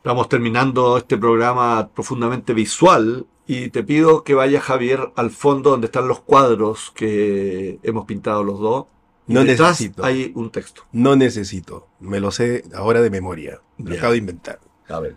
Estamos 0.00 0.30
terminando 0.30 0.96
este 0.96 1.18
programa 1.18 1.90
profundamente 1.90 2.54
visual 2.54 3.26
y 3.46 3.68
te 3.68 3.84
pido 3.84 4.24
que 4.24 4.32
vayas, 4.32 4.62
Javier, 4.62 5.12
al 5.14 5.30
fondo 5.30 5.72
donde 5.72 5.88
están 5.88 6.08
los 6.08 6.20
cuadros 6.20 6.90
que 6.94 7.78
hemos 7.82 8.06
pintado 8.06 8.42
los 8.42 8.60
dos. 8.60 8.86
No 9.26 9.44
necesito. 9.44 10.02
Hay 10.02 10.32
un 10.34 10.48
texto. 10.50 10.84
No 10.92 11.16
necesito. 11.16 11.86
Me 12.00 12.18
lo 12.18 12.30
sé 12.30 12.64
ahora 12.74 13.02
de 13.02 13.10
memoria. 13.10 13.60
Me 13.76 13.90
lo 13.90 13.96
acabo 13.96 14.12
de 14.12 14.18
inventar. 14.18 14.58
A 14.88 15.00
ver. 15.00 15.16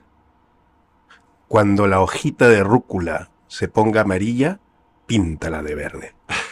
Cuando 1.48 1.88
la 1.88 2.02
hojita 2.02 2.50
de 2.50 2.62
rúcula 2.62 3.32
se 3.48 3.70
ponga 3.70 4.02
amarilla, 4.02 4.60
píntala 5.06 5.64
de 5.64 5.76
verde. 5.76 6.16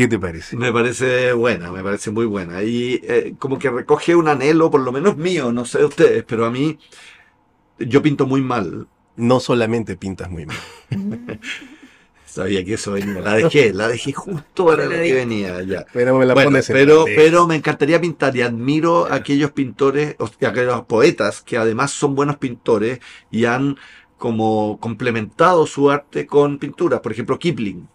¿Qué 0.00 0.08
te 0.08 0.18
parece? 0.18 0.56
Me 0.56 0.72
parece 0.72 1.34
buena, 1.34 1.70
me 1.70 1.82
parece 1.82 2.10
muy 2.10 2.24
buena. 2.24 2.62
Y 2.62 3.02
eh, 3.04 3.34
como 3.38 3.58
que 3.58 3.68
recoge 3.68 4.16
un 4.16 4.28
anhelo, 4.28 4.70
por 4.70 4.80
lo 4.80 4.92
menos 4.92 5.18
mío, 5.18 5.52
no 5.52 5.66
sé 5.66 5.80
de 5.80 5.84
ustedes, 5.84 6.24
pero 6.26 6.46
a 6.46 6.50
mí 6.50 6.78
yo 7.78 8.00
pinto 8.00 8.26
muy 8.26 8.40
mal. 8.40 8.88
No 9.16 9.40
solamente 9.40 9.98
pintas 9.98 10.30
muy 10.30 10.46
mal. 10.46 10.56
Sabía 12.24 12.64
que 12.64 12.72
eso 12.72 12.92
venía. 12.92 13.20
La 13.20 13.34
dejé, 13.34 13.74
la 13.74 13.88
dejé 13.88 14.14
justo 14.14 14.64
para 14.64 14.86
lo 14.86 14.90
que 14.92 15.12
venía 15.12 15.60
ya. 15.64 15.84
Pero 15.92 16.16
me 16.16 16.24
la 16.24 16.32
Bueno, 16.32 16.48
pones 16.48 16.68
pero, 16.68 17.04
pero 17.04 17.46
me 17.46 17.56
encantaría 17.56 18.00
pintar 18.00 18.34
y 18.34 18.40
admiro 18.40 19.04
a 19.04 19.16
aquellos 19.16 19.50
pintores, 19.50 20.16
o 20.18 20.28
sea, 20.28 20.48
aquellos 20.48 20.80
poetas 20.86 21.42
que 21.42 21.58
además 21.58 21.90
son 21.90 22.14
buenos 22.14 22.38
pintores 22.38 23.00
y 23.30 23.44
han 23.44 23.76
como 24.16 24.80
complementado 24.80 25.66
su 25.66 25.90
arte 25.90 26.26
con 26.26 26.58
pinturas. 26.58 27.00
Por 27.00 27.12
ejemplo, 27.12 27.38
Kipling. 27.38 27.86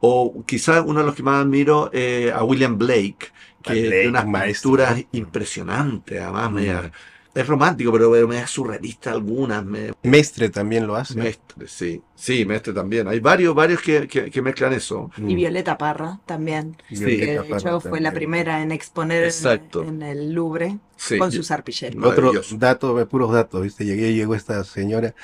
O 0.00 0.44
quizás 0.46 0.82
uno 0.86 1.00
de 1.00 1.06
los 1.06 1.14
que 1.14 1.22
más 1.22 1.42
admiro, 1.42 1.90
eh, 1.92 2.32
a 2.34 2.42
William 2.44 2.78
Blake, 2.78 3.18
que 3.62 3.72
Blake, 3.82 4.00
tiene 4.00 4.08
unas 4.08 4.24
un 4.24 4.32
maestro. 4.32 4.70
pinturas 4.70 5.04
impresionantes, 5.12 6.20
además. 6.20 6.50
Mm. 6.50 6.54
media- 6.54 6.92
es 7.34 7.46
romántico, 7.46 7.92
pero, 7.92 8.10
pero 8.10 8.26
media 8.28 8.46
surrealista 8.46 9.10
algunas. 9.12 9.64
me- 9.64 9.92
Mestre 10.02 10.48
también 10.50 10.86
lo 10.86 10.96
hace. 10.96 11.14
Mestre, 11.14 11.66
sí. 11.68 12.02
Sí, 12.14 12.44
Mestre 12.44 12.72
también. 12.72 13.06
Hay 13.08 13.20
varios, 13.20 13.54
varios 13.54 13.80
que, 13.80 14.06
que- 14.08 14.30
que 14.30 14.42
mezclan 14.42 14.72
eso. 14.72 15.10
Mm. 15.16 15.30
Y 15.30 15.34
Violeta 15.36 15.78
Parra 15.78 16.20
también. 16.26 16.76
Sí. 16.88 16.96
que 16.98 17.04
Violeta 17.06 17.42
de 17.42 17.48
Parra 17.48 17.58
hecho 17.70 17.80
fue 17.80 18.00
la 18.00 18.12
primera 18.12 18.62
en 18.62 18.72
exponer 18.72 19.22
en- 19.22 19.28
Exacto. 19.28 19.82
en 19.84 20.02
el 20.02 20.32
Louvre 20.32 20.78
Sí. 20.96 21.18
con 21.18 21.30
sus 21.32 21.50
arpilleros. 21.50 22.04
Otro 22.04 22.32
dato, 22.58 23.08
puros 23.08 23.32
datos, 23.32 23.62
¿viste? 23.62 23.84
Llegué, 23.84 24.12
llegó 24.12 24.34
esta 24.34 24.62
señora. 24.64 25.14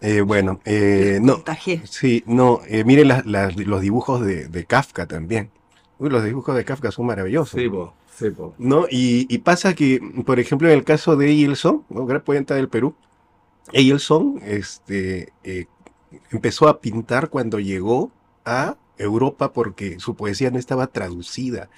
Eh, 0.00 0.20
bueno, 0.20 0.60
eh, 0.66 1.18
no, 1.22 1.36
Contagié. 1.36 1.80
sí, 1.88 2.22
no, 2.26 2.60
eh, 2.68 2.84
miren 2.84 3.08
las- 3.08 3.24
las- 3.24 3.56
los 3.56 3.80
dibujos 3.80 4.24
de, 4.24 4.48
de 4.48 4.64
Kafka 4.66 5.06
también. 5.06 5.50
Uy, 5.98 6.10
los 6.10 6.24
dibujos 6.24 6.56
de 6.56 6.64
Kafka 6.64 6.90
son 6.90 7.06
maravillosos. 7.06 7.60
Sí, 7.60 7.68
po, 7.68 7.94
sí, 8.16 8.30
po. 8.30 8.54
¿no? 8.58 8.86
Y, 8.90 9.26
y 9.28 9.38
pasa 9.38 9.74
que, 9.74 10.00
por 10.24 10.40
ejemplo, 10.40 10.68
en 10.68 10.74
el 10.74 10.84
caso 10.84 11.16
de 11.16 11.28
Eilson, 11.28 11.84
un 11.88 12.06
gran 12.06 12.22
poeta 12.22 12.54
del 12.54 12.68
Perú, 12.68 12.94
Eilson 13.72 14.40
este, 14.44 15.32
eh, 15.44 15.66
empezó 16.30 16.68
a 16.68 16.80
pintar 16.80 17.28
cuando 17.30 17.58
llegó 17.60 18.10
a 18.44 18.76
Europa 18.98 19.52
porque 19.52 19.98
su 19.98 20.14
poesía 20.14 20.50
no 20.50 20.58
estaba 20.58 20.86
traducida 20.86 21.68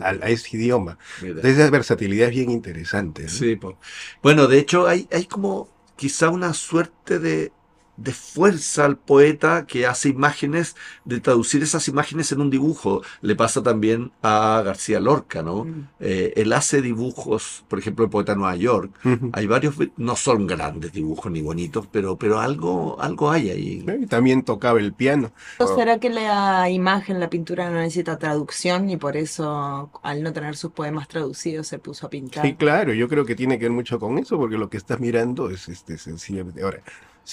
a, 0.00 0.08
a 0.08 0.28
ese 0.28 0.56
idioma. 0.56 0.98
Mira. 1.22 1.48
Esa 1.48 1.70
versatilidad 1.70 2.28
es 2.28 2.34
bien 2.34 2.50
interesante. 2.50 3.24
¿no? 3.24 3.28
Sí, 3.28 3.56
po. 3.56 3.76
Bueno, 4.22 4.46
de 4.46 4.58
hecho 4.58 4.86
hay, 4.86 5.08
hay 5.12 5.26
como 5.26 5.68
quizá 5.96 6.30
una 6.30 6.52
suerte 6.54 7.18
de, 7.18 7.52
de 7.96 8.12
fuerza 8.12 8.84
al 8.84 8.96
poeta 8.96 9.66
que 9.66 9.86
hace 9.86 10.08
imágenes, 10.08 10.76
de 11.04 11.20
traducir 11.20 11.62
esas 11.62 11.86
imágenes 11.88 12.32
en 12.32 12.40
un 12.40 12.50
dibujo. 12.50 13.02
Le 13.20 13.36
pasa 13.36 13.62
también 13.62 14.12
a 14.22 14.62
García 14.64 15.00
Lorca, 15.00 15.42
¿no? 15.42 15.64
Mm. 15.64 15.88
Eh, 16.00 16.32
él 16.36 16.52
hace 16.52 16.82
dibujos, 16.82 17.64
por 17.68 17.78
ejemplo, 17.78 18.04
el 18.04 18.10
poeta 18.10 18.32
de 18.32 18.38
Nueva 18.38 18.56
York. 18.56 18.92
Hay 19.32 19.46
varios, 19.46 19.76
no 19.96 20.16
son 20.16 20.46
grandes 20.46 20.92
dibujos 20.92 21.30
ni 21.30 21.42
bonitos, 21.42 21.86
pero, 21.90 22.16
pero 22.16 22.40
algo, 22.40 23.00
algo 23.00 23.30
hay 23.30 23.50
ahí. 23.50 23.84
Y 24.00 24.06
también 24.06 24.42
tocaba 24.42 24.80
el 24.80 24.92
piano. 24.92 25.32
¿O 25.58 25.74
¿Será 25.74 25.98
que 25.98 26.10
la 26.10 26.68
imagen, 26.70 27.20
la 27.20 27.30
pintura 27.30 27.70
no 27.70 27.76
necesita 27.76 28.18
traducción 28.18 28.90
y 28.90 28.96
por 28.96 29.16
eso 29.16 29.90
al 30.02 30.22
no 30.22 30.32
tener 30.32 30.56
sus 30.56 30.72
poemas 30.72 31.08
traducidos 31.08 31.68
se 31.68 31.78
puso 31.78 32.06
a 32.06 32.10
pintar? 32.10 32.44
Sí, 32.44 32.54
claro, 32.54 32.92
yo 32.92 33.08
creo 33.08 33.24
que 33.24 33.34
tiene 33.34 33.58
que 33.58 33.64
ver 33.64 33.72
mucho 33.72 33.98
con 33.98 34.18
eso, 34.18 34.38
porque 34.38 34.56
lo 34.56 34.68
que 34.68 34.76
estás 34.76 35.00
mirando 35.00 35.50
es 35.50 35.68
este, 35.68 35.98
sencillamente. 35.98 36.62
Ahora, 36.62 36.82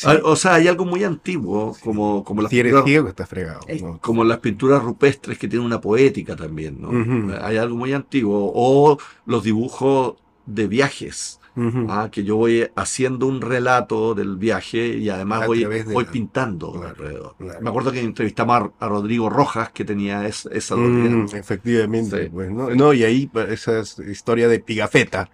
Ah, 0.05 0.17
O 0.23 0.35
sea, 0.35 0.55
hay 0.55 0.67
algo 0.67 0.85
muy 0.85 1.03
antiguo, 1.03 1.75
como, 1.83 2.23
como 2.23 2.41
las 2.41 2.49
si 2.49 2.59
eres 2.59 2.71
pinturas- 2.73 2.85
ciego, 2.85 3.07
estás 3.09 3.27
fregado. 3.29 3.59
Como 3.99 4.23
las 4.23 4.39
pinturas 4.39 4.81
rupestres 4.81 5.37
que 5.37 5.47
tienen 5.47 5.65
una 5.65 5.81
poética 5.81 6.35
también, 6.35 6.77
¿no? 6.79 6.91
Hay 7.43 7.57
algo 7.57 7.75
muy 7.75 7.91
antiguo. 7.93 8.51
O 8.55 8.97
los 9.25 9.43
dibujos 9.43 10.15
de 10.45 10.67
viajes. 10.67 11.37
¿ah? 11.89 12.07
que 12.09 12.23
yo 12.23 12.37
voy 12.37 12.65
haciendo 12.77 13.27
un 13.27 13.41
relato 13.41 14.15
del 14.15 14.37
viaje 14.37 14.87
y 14.87 15.09
además 15.09 15.41
A 15.43 15.47
voy, 15.47 15.65
voy 15.65 16.05
la- 16.05 16.09
pintando 16.11 16.71
Claro, 16.71 16.87
alrededor. 16.87 17.35
claro. 17.37 17.59
Me 17.61 17.69
acuerdo 17.69 17.91
que 17.91 17.99
entrevistamos 17.99 18.55
a, 18.79 18.85
a 18.85 18.87
Rodrigo 18.87 19.29
Rojas, 19.29 19.69
que 19.73 19.83
tenía 19.83 20.25
es- 20.25 20.45
esa 20.49 20.77
Mm, 20.77 21.25
efectivamente, 21.33 22.23
Sí. 22.23 22.29
pues, 22.31 22.49
¿no? 22.51 22.69
No, 22.69 22.93
y 22.93 23.03
ahí 23.03 23.27
pa- 23.27 23.43
esa 23.43 23.79
es 23.81 23.99
historia 23.99 24.47
de 24.47 24.59
Pigafetta. 24.61 25.29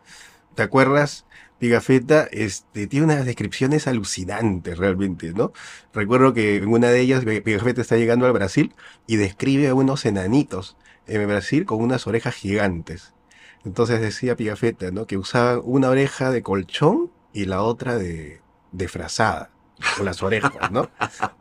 ¿Te 0.56 0.64
acuerdas? 0.64 1.27
Pigafetta 1.60 2.28
este, 2.32 2.88
tiene 2.88 3.06
unas 3.06 3.26
descripciones 3.26 3.88
alucinantes 3.88 4.78
realmente, 4.78 5.34
¿no? 5.34 5.52
Recuerdo 5.94 6.34
que 6.34 6.58
en 6.58 6.68
una 6.68 6.90
de 6.90 7.00
ellas 7.02 7.26
Pi- 7.26 7.42
Pigafetta 7.42 7.82
está 7.82 7.98
llegando 7.98 8.26
al 8.26 8.34
Brasil 8.34 8.74
y 9.08 9.16
describe 9.16 9.68
a 9.68 9.74
unos 9.74 10.06
enanitos 10.06 10.78
en 11.08 11.28
Brasil 11.28 11.66
con 11.66 11.82
unas 11.82 12.06
orejas 12.06 12.36
gigantes. 12.36 13.14
Entonces 13.66 14.02
decía 14.02 14.36
Pigafetta, 14.36 14.92
¿no? 14.92 15.08
Que 15.08 15.18
usaban 15.18 15.62
una 15.64 15.90
oreja 15.90 16.32
de 16.32 16.44
colchón 16.44 17.12
y 17.34 17.46
la 17.46 17.62
otra 17.64 17.98
de, 17.98 18.42
de 18.72 18.88
frazada. 18.88 19.50
Con 19.96 20.06
las 20.06 20.24
orejas, 20.24 20.72
¿no? 20.72 20.90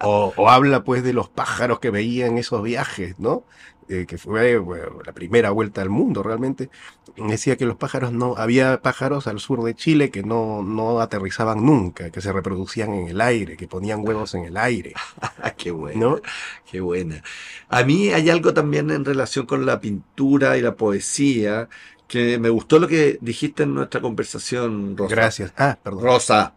O, 0.02 0.32
o 0.36 0.50
habla 0.50 0.84
pues 0.84 1.02
de 1.02 1.12
los 1.12 1.28
pájaros 1.28 1.80
que 1.80 1.90
veía 1.90 2.26
en 2.26 2.38
esos 2.38 2.62
viajes, 2.62 3.18
¿no? 3.18 3.44
Eh, 3.88 4.04
que 4.04 4.18
fue 4.18 4.58
bueno, 4.58 4.98
la 5.04 5.12
primera 5.12 5.50
vuelta 5.50 5.80
al 5.80 5.90
mundo 5.90 6.22
realmente. 6.22 6.70
Decía 7.16 7.56
que 7.56 7.66
los 7.66 7.76
pájaros 7.76 8.12
no, 8.12 8.34
había 8.36 8.82
pájaros 8.82 9.28
al 9.28 9.38
sur 9.38 9.62
de 9.62 9.74
Chile 9.74 10.10
que 10.10 10.24
no, 10.24 10.62
no 10.62 11.00
aterrizaban 11.00 11.64
nunca, 11.64 12.10
que 12.10 12.20
se 12.20 12.32
reproducían 12.32 12.92
en 12.92 13.08
el 13.08 13.20
aire, 13.20 13.56
que 13.56 13.68
ponían 13.68 14.06
huevos 14.06 14.34
en 14.34 14.44
el 14.44 14.56
aire, 14.56 14.92
qué 15.56 15.70
buena, 15.70 16.00
¿no? 16.00 16.20
qué 16.68 16.80
buena. 16.80 17.22
A 17.68 17.84
mí 17.84 18.08
hay 18.08 18.28
algo 18.28 18.52
también 18.52 18.90
en 18.90 19.04
relación 19.04 19.46
con 19.46 19.64
la 19.64 19.80
pintura 19.80 20.58
y 20.58 20.62
la 20.62 20.74
poesía 20.74 21.68
que 22.08 22.38
me 22.38 22.50
gustó 22.50 22.80
lo 22.80 22.88
que 22.88 23.18
dijiste 23.20 23.62
en 23.62 23.74
nuestra 23.74 24.00
conversación, 24.00 24.96
Rosa. 24.96 25.14
Gracias. 25.14 25.52
Ah, 25.56 25.78
perdón. 25.80 26.02
Rosa, 26.02 26.54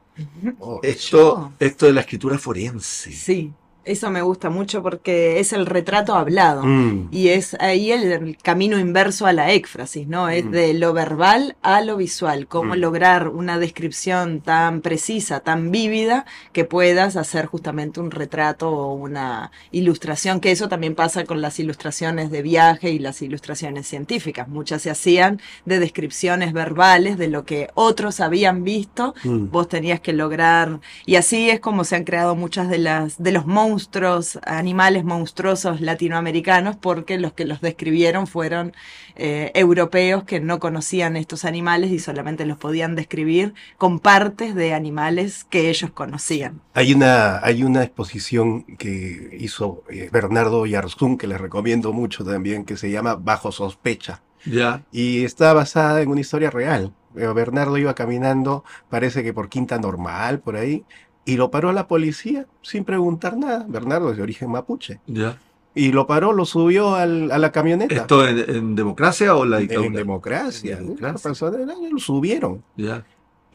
Oh, 0.59 0.79
esto, 0.83 1.53
esto 1.59 1.85
de 1.85 1.93
la 1.93 2.01
escritura 2.01 2.37
forense. 2.37 3.11
Sí, 3.11 3.53
eso 3.85 4.09
me 4.11 4.21
gusta 4.21 4.49
mucho 4.49 4.83
porque 4.83 5.39
es 5.39 5.51
el 5.53 5.65
retrato 5.65 6.13
hablado. 6.15 6.63
mm, 6.63 7.07
Y 7.11 7.29
es 7.29 7.55
ahí 7.59 7.91
el, 7.91 8.11
el 8.11 8.37
camino 8.37 8.77
inverso 8.79 9.25
a 9.25 9.33
la 9.33 9.51
éfrasis, 9.51 10.07
¿no? 10.07 10.29
Es 10.29 10.45
Mm. 10.45 10.51
de 10.51 10.73
lo 10.75 10.93
verbal 10.93 11.55
a 11.61 11.81
lo 11.81 11.97
visual. 11.97 12.47
Cómo 12.47 12.75
Mm. 12.75 12.79
lograr 12.79 13.27
una 13.29 13.57
descripción 13.57 14.41
tan 14.41 14.81
precisa, 14.81 15.39
tan 15.39 15.71
vívida, 15.71 16.25
que 16.53 16.65
puedas 16.65 17.15
hacer 17.15 17.45
justamente 17.47 17.99
un 17.99 18.11
retrato 18.11 18.69
o 18.69 18.93
una 18.93 19.51
ilustración, 19.71 20.39
que 20.39 20.51
eso 20.51 20.67
también 20.69 20.93
pasa 20.95 21.23
con 21.25 21.41
las 21.41 21.59
ilustraciones 21.59 22.29
de 22.31 22.41
viaje 22.41 22.91
y 22.91 22.99
las 22.99 23.21
ilustraciones 23.21 23.87
científicas. 23.87 24.47
Muchas 24.47 24.81
se 24.83 24.89
hacían 24.91 25.39
de 25.65 25.79
descripciones 25.79 26.53
verbales 26.53 27.17
de 27.17 27.27
lo 27.29 27.43
que 27.45 27.69
otros 27.73 28.19
habían 28.19 28.63
visto 28.63 29.13
vos 29.23 29.67
tenías 29.67 29.99
que 29.99 30.13
lograr 30.13 30.79
y 31.05 31.15
así 31.15 31.49
es 31.49 31.59
como 31.59 31.83
se 31.83 31.95
han 31.95 32.03
creado 32.03 32.35
muchas 32.35 32.69
de 32.69 32.77
las 32.77 33.21
de 33.21 33.31
los 33.31 33.45
monstruos 33.45 33.78
monstruos, 33.79 34.39
animales 34.45 35.05
monstruosos 35.05 35.79
latinoamericanos, 35.79 36.75
porque 36.75 37.17
los 37.17 37.31
que 37.31 37.45
los 37.45 37.61
describieron 37.61 38.27
fueron 38.27 38.73
eh, 39.15 39.51
europeos 39.53 40.25
que 40.25 40.41
no 40.41 40.59
conocían 40.59 41.15
estos 41.15 41.45
animales 41.45 41.91
y 41.91 41.99
solamente 41.99 42.45
los 42.45 42.57
podían 42.57 42.95
describir 42.95 43.53
con 43.77 43.99
partes 43.99 44.53
de 44.53 44.73
animales 44.73 45.45
que 45.45 45.69
ellos 45.69 45.91
conocían. 45.91 46.59
Hay 46.73 46.93
una, 46.93 47.39
hay 47.39 47.63
una 47.63 47.83
exposición 47.83 48.63
que 48.63 49.37
hizo 49.39 49.83
eh, 49.89 50.09
Bernardo 50.11 50.65
Yarzún, 50.65 51.17
que 51.17 51.27
les 51.27 51.39
recomiendo 51.39 51.93
mucho 51.93 52.25
también, 52.25 52.65
que 52.65 52.75
se 52.75 52.91
llama 52.91 53.15
Bajo 53.15 53.53
Sospecha. 53.53 54.21
Ya. 54.45 54.83
Y 54.91 55.23
está 55.23 55.53
basada 55.53 56.01
en 56.01 56.09
una 56.09 56.19
historia 56.19 56.49
real. 56.49 56.93
Eh, 57.15 57.27
Bernardo 57.27 57.77
iba 57.77 57.95
caminando, 57.95 58.65
parece 58.89 59.23
que 59.23 59.33
por 59.33 59.47
Quinta 59.47 59.79
Normal, 59.79 60.39
por 60.39 60.57
ahí, 60.57 60.85
y 61.33 61.37
lo 61.37 61.51
paró 61.51 61.71
la 61.73 61.87
policía 61.87 62.45
sin 62.61 62.83
preguntar 62.85 63.37
nada. 63.37 63.65
Bernardo 63.67 64.11
es 64.11 64.17
de 64.17 64.23
origen 64.23 64.49
mapuche. 64.51 64.99
Ya. 65.07 65.37
Y 65.75 65.91
lo 65.91 66.07
paró, 66.07 66.33
lo 66.33 66.45
subió 66.45 66.95
al- 66.95 67.31
a 67.31 67.37
la 67.37 67.51
camioneta. 67.51 67.93
¿Esto 67.95 68.27
en, 68.27 68.37
en 68.49 68.75
democracia 68.75 69.35
o 69.35 69.45
la 69.45 69.57
dictadura? 69.59 69.87
en 69.87 69.93
democracia. 69.93 70.77
Democracia. 70.77 71.49
De 71.51 71.63
año, 71.71 71.89
lo 71.91 71.99
subieron. 71.99 72.63
Ya. 72.75 73.05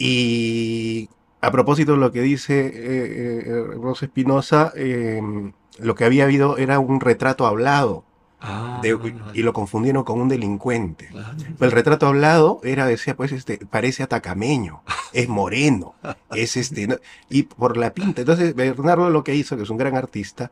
Y 0.09 1.09
a 1.41 1.51
propósito 1.51 1.91
de 1.93 1.97
lo 1.97 2.11
que 2.11 2.21
dice 2.21 2.65
eh, 2.67 3.43
eh, 3.45 3.63
Rosa 3.81 4.05
Espinosa, 4.05 4.71
eh, 4.75 5.21
lo 5.79 5.95
que 5.95 6.05
había 6.05 6.23
habido 6.23 6.57
era 6.57 6.79
un 6.79 6.99
retrato 7.01 7.45
hablado 7.45 8.03
Ah, 8.41 8.79
de- 8.83 8.97
y 9.33 9.41
lo 9.41 9.53
confundieron 9.53 10.03
con 10.03 10.19
un 10.21 10.27
delincuente. 10.29 11.09
ah, 11.17 11.33
El 11.59 11.71
retrato 11.71 12.05
hablado 12.07 12.59
era, 12.63 12.85
decía, 12.85 13.15
pues, 13.15 13.31
este, 13.31 13.57
parece 13.65 14.03
atacameño, 14.03 14.81
es 15.15 15.27
moreno, 15.29 15.95
es 16.31 16.57
este, 16.57 16.87
¿no? 16.87 16.95
y 17.29 17.43
por 17.43 17.77
la 17.77 17.93
pinta. 17.93 18.21
Entonces, 18.21 18.53
Bernardo 18.55 19.09
lo 19.09 19.23
que 19.23 19.35
hizo, 19.35 19.55
que 19.57 19.63
es 19.63 19.69
un 19.69 19.77
gran 19.77 19.95
artista, 19.95 20.51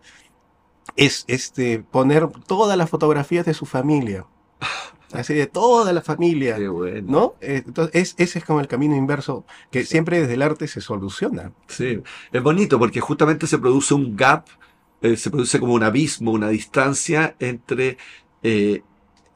es 0.96 1.26
este, 1.28 1.80
poner 1.80 2.28
todas 2.48 2.78
las 2.78 2.90
fotografías 2.90 3.46
de 3.46 3.54
su 3.54 3.66
familia. 3.66 4.26
Así 5.12 5.36
de 5.36 5.46
toda 5.46 5.94
la 5.94 6.02
familia. 6.02 6.56
Qué 6.56 6.68
bueno. 6.68 7.12
¿No? 7.12 7.36
Eh, 7.42 7.62
Entonces, 7.68 7.94
es- 7.94 8.16
ese 8.18 8.40
es 8.40 8.46
como 8.46 8.62
el 8.62 8.68
camino 8.68 8.96
inverso, 8.96 9.46
que 9.70 9.86
siempre 9.86 10.20
desde 10.20 10.34
el 10.34 10.42
arte 10.42 10.68
se 10.68 10.82
soluciona. 10.82 11.52
Sí, 11.68 12.02
es 12.32 12.42
bonito 12.44 12.80
porque 12.80 13.00
justamente 13.00 13.46
se 13.46 13.60
produce 13.60 13.94
un 13.94 14.16
gap, 14.16 14.48
eh, 15.02 15.16
se 15.18 15.30
produce 15.30 15.60
como 15.60 15.74
un 15.74 15.84
abismo, 15.84 16.32
una 16.32 16.50
distancia 16.50 17.36
entre 17.40 17.98
eh, 18.42 18.82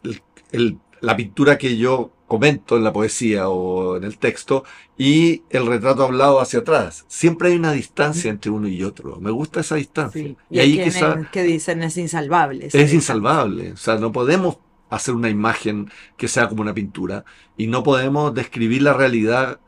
el- 0.04 0.22
el- 0.52 0.80
la 1.02 1.16
pintura 1.16 1.58
que 1.60 1.78
yo 1.78 2.12
comento 2.28 2.76
en 2.78 2.84
la 2.84 2.92
poesía 2.94 3.50
o 3.50 3.96
en 3.98 4.04
el 4.04 4.18
texto 4.18 4.64
y 4.98 5.44
el 5.50 5.66
retrato 5.66 6.04
hablado 6.04 6.40
hacia 6.42 6.60
atrás. 6.60 7.06
Siempre 7.08 7.50
hay 7.50 7.56
una 7.56 7.72
distancia 7.72 8.30
entre 8.30 8.52
uno 8.52 8.68
y 8.68 8.84
otro. 8.84 9.20
Me 9.22 9.32
gusta 9.32 9.62
esa 9.62 9.76
distancia. 9.76 10.22
Sí. 10.22 10.38
Y, 10.50 10.60
ahí 10.60 10.84
quizá 10.84 11.30
que 11.32 11.44
dicen 11.44 11.84
es 11.84 11.98
insalvable. 11.98 12.66
es 12.66 12.74
distancia. 12.74 12.96
insalvable. 12.96 13.72
O 13.72 13.78
sea, 13.78 13.96
no 13.96 14.12
podemos 14.12 14.58
hacer 14.90 15.14
una 15.16 15.30
imagen 15.30 15.90
que 16.18 16.28
sea 16.28 16.48
como 16.50 16.62
una 16.62 16.74
pintura 16.74 17.24
y 17.58 17.68
no 17.68 17.84
podemos 17.84 18.34
describir 18.34 18.82
la 18.82 18.94
realidad 18.94 19.60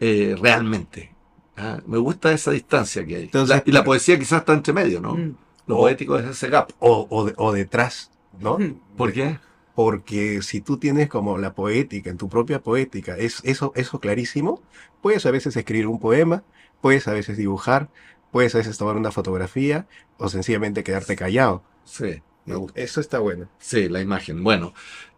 eh, 0.00 0.34
realmente. 0.40 1.12
Ah, 1.56 1.80
Me 1.86 1.98
gusta 1.98 2.32
esa 2.32 2.50
distancia 2.52 3.04
que 3.06 3.16
hay. 3.16 3.22
Entonces, 3.24 3.56
La- 3.56 3.62
y 3.66 3.72
la 3.72 3.84
poesía 3.84 4.18
quizás 4.18 4.40
está 4.40 4.52
entre 4.54 4.72
medio, 4.72 5.00
¿no? 5.00 5.14
Mm. 5.14 5.34
Lo 5.66 5.76
O- 5.76 5.80
poético 5.80 6.18
es 6.18 6.26
ese 6.26 6.48
gap. 6.48 6.70
O, 6.80 7.06
o, 7.10 7.30
o 7.36 7.52
detrás, 7.52 8.10
¿no? 8.40 8.54
Ujú. 8.54 8.78
¿Por 8.96 9.12
qué? 9.12 9.38
Porque 9.82 10.42
si 10.42 10.60
tú 10.60 10.76
tienes 10.76 11.08
como 11.08 11.38
la 11.38 11.54
poética, 11.54 12.10
en 12.10 12.18
tu 12.18 12.28
propia 12.28 12.62
poética, 12.62 13.16
es 13.16 13.40
eso, 13.44 13.72
eso 13.74 13.98
clarísimo, 13.98 14.60
puedes 15.00 15.24
a 15.24 15.30
veces 15.30 15.56
escribir 15.56 15.86
un 15.86 15.98
poema, 15.98 16.42
puedes 16.82 17.08
a 17.08 17.14
veces 17.14 17.38
dibujar, 17.38 17.88
puedes 18.30 18.54
a 18.54 18.58
veces 18.58 18.76
tomar 18.76 18.96
una 18.98 19.10
fotografía 19.10 19.86
o 20.18 20.28
sencillamente 20.28 20.84
quedarte 20.84 21.16
callado. 21.16 21.62
Sí, 21.86 22.20
me 22.44 22.56
gusta. 22.56 22.78
Eso 22.78 23.00
está 23.00 23.20
bueno. 23.20 23.48
Sí, 23.58 23.88
la 23.88 24.02
imagen. 24.02 24.44
Bueno, 24.44 24.74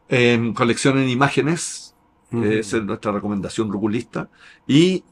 en 0.08 0.54
coleccionen 0.54 1.08
imágenes, 1.08 1.96
esa 2.30 2.76
es 2.76 2.84
nuestra 2.84 3.10
recomendación 3.10 3.68
ruculista. 3.72 4.30
Y 4.68 5.02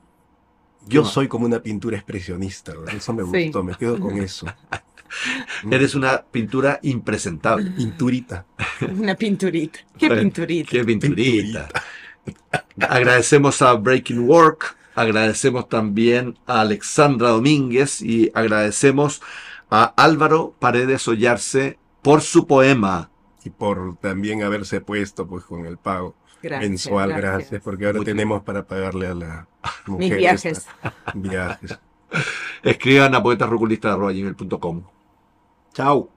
Yo 0.87 1.05
soy 1.05 1.27
como 1.27 1.45
una 1.47 1.61
pintura 1.61 1.97
expresionista, 1.97 2.73
¿verdad? 2.77 2.95
eso 2.95 3.13
me 3.13 3.25
Sí. 3.25 3.47
gustó, 3.47 3.65
me 3.65 3.75
quedo 3.75 3.99
con 3.99 4.17
eso. 4.23 4.47
Eres 5.71 5.95
una 5.95 6.23
pintura 6.23 6.79
impresentable. 6.83 7.71
pinturita. 7.71 8.47
Una 8.99 9.15
pinturita. 9.15 9.81
¿Qué 9.99 10.11
pinturita? 10.11 10.71
Qué 10.71 10.85
pinturita. 10.85 11.69
Agradecemos 12.81 13.63
a 13.63 13.73
Breaking 13.75 14.29
Work, 14.29 14.77
agradecemos 14.95 15.69
también 15.69 16.39
a 16.47 16.61
Alexandra 16.61 17.31
Domínguez 17.31 18.03
y 18.03 18.31
agradecemos 18.35 19.23
a 19.71 19.85
Álvaro 19.97 20.55
Paredes 20.59 21.07
Ollarse 21.09 21.79
por 22.03 22.23
su 22.23 22.47
poema. 22.47 23.11
Y 23.45 23.51
por 23.51 23.97
también 23.99 24.43
haberse 24.43 24.81
puesto 24.81 25.27
pues 25.27 25.45
con 25.45 25.65
el 25.67 25.79
pago 25.79 26.15
Gracias, 26.43 26.71
mensual, 26.71 27.13
gracias. 27.13 27.63
porque 27.63 27.87
ahora 27.87 28.01
tenemos 28.03 28.43
para 28.43 28.67
pagarle 28.67 29.07
a 29.09 29.15
la 29.15 29.49
Mis 29.87 29.89
mujer 29.89 30.19
viajes. 30.19 30.59
esta, 30.59 30.95
viajes. 31.15 31.79
Escriban 32.63 33.15
a 33.15 33.23
poetasruculista.com. 33.23 34.83
Chao. 35.75 36.09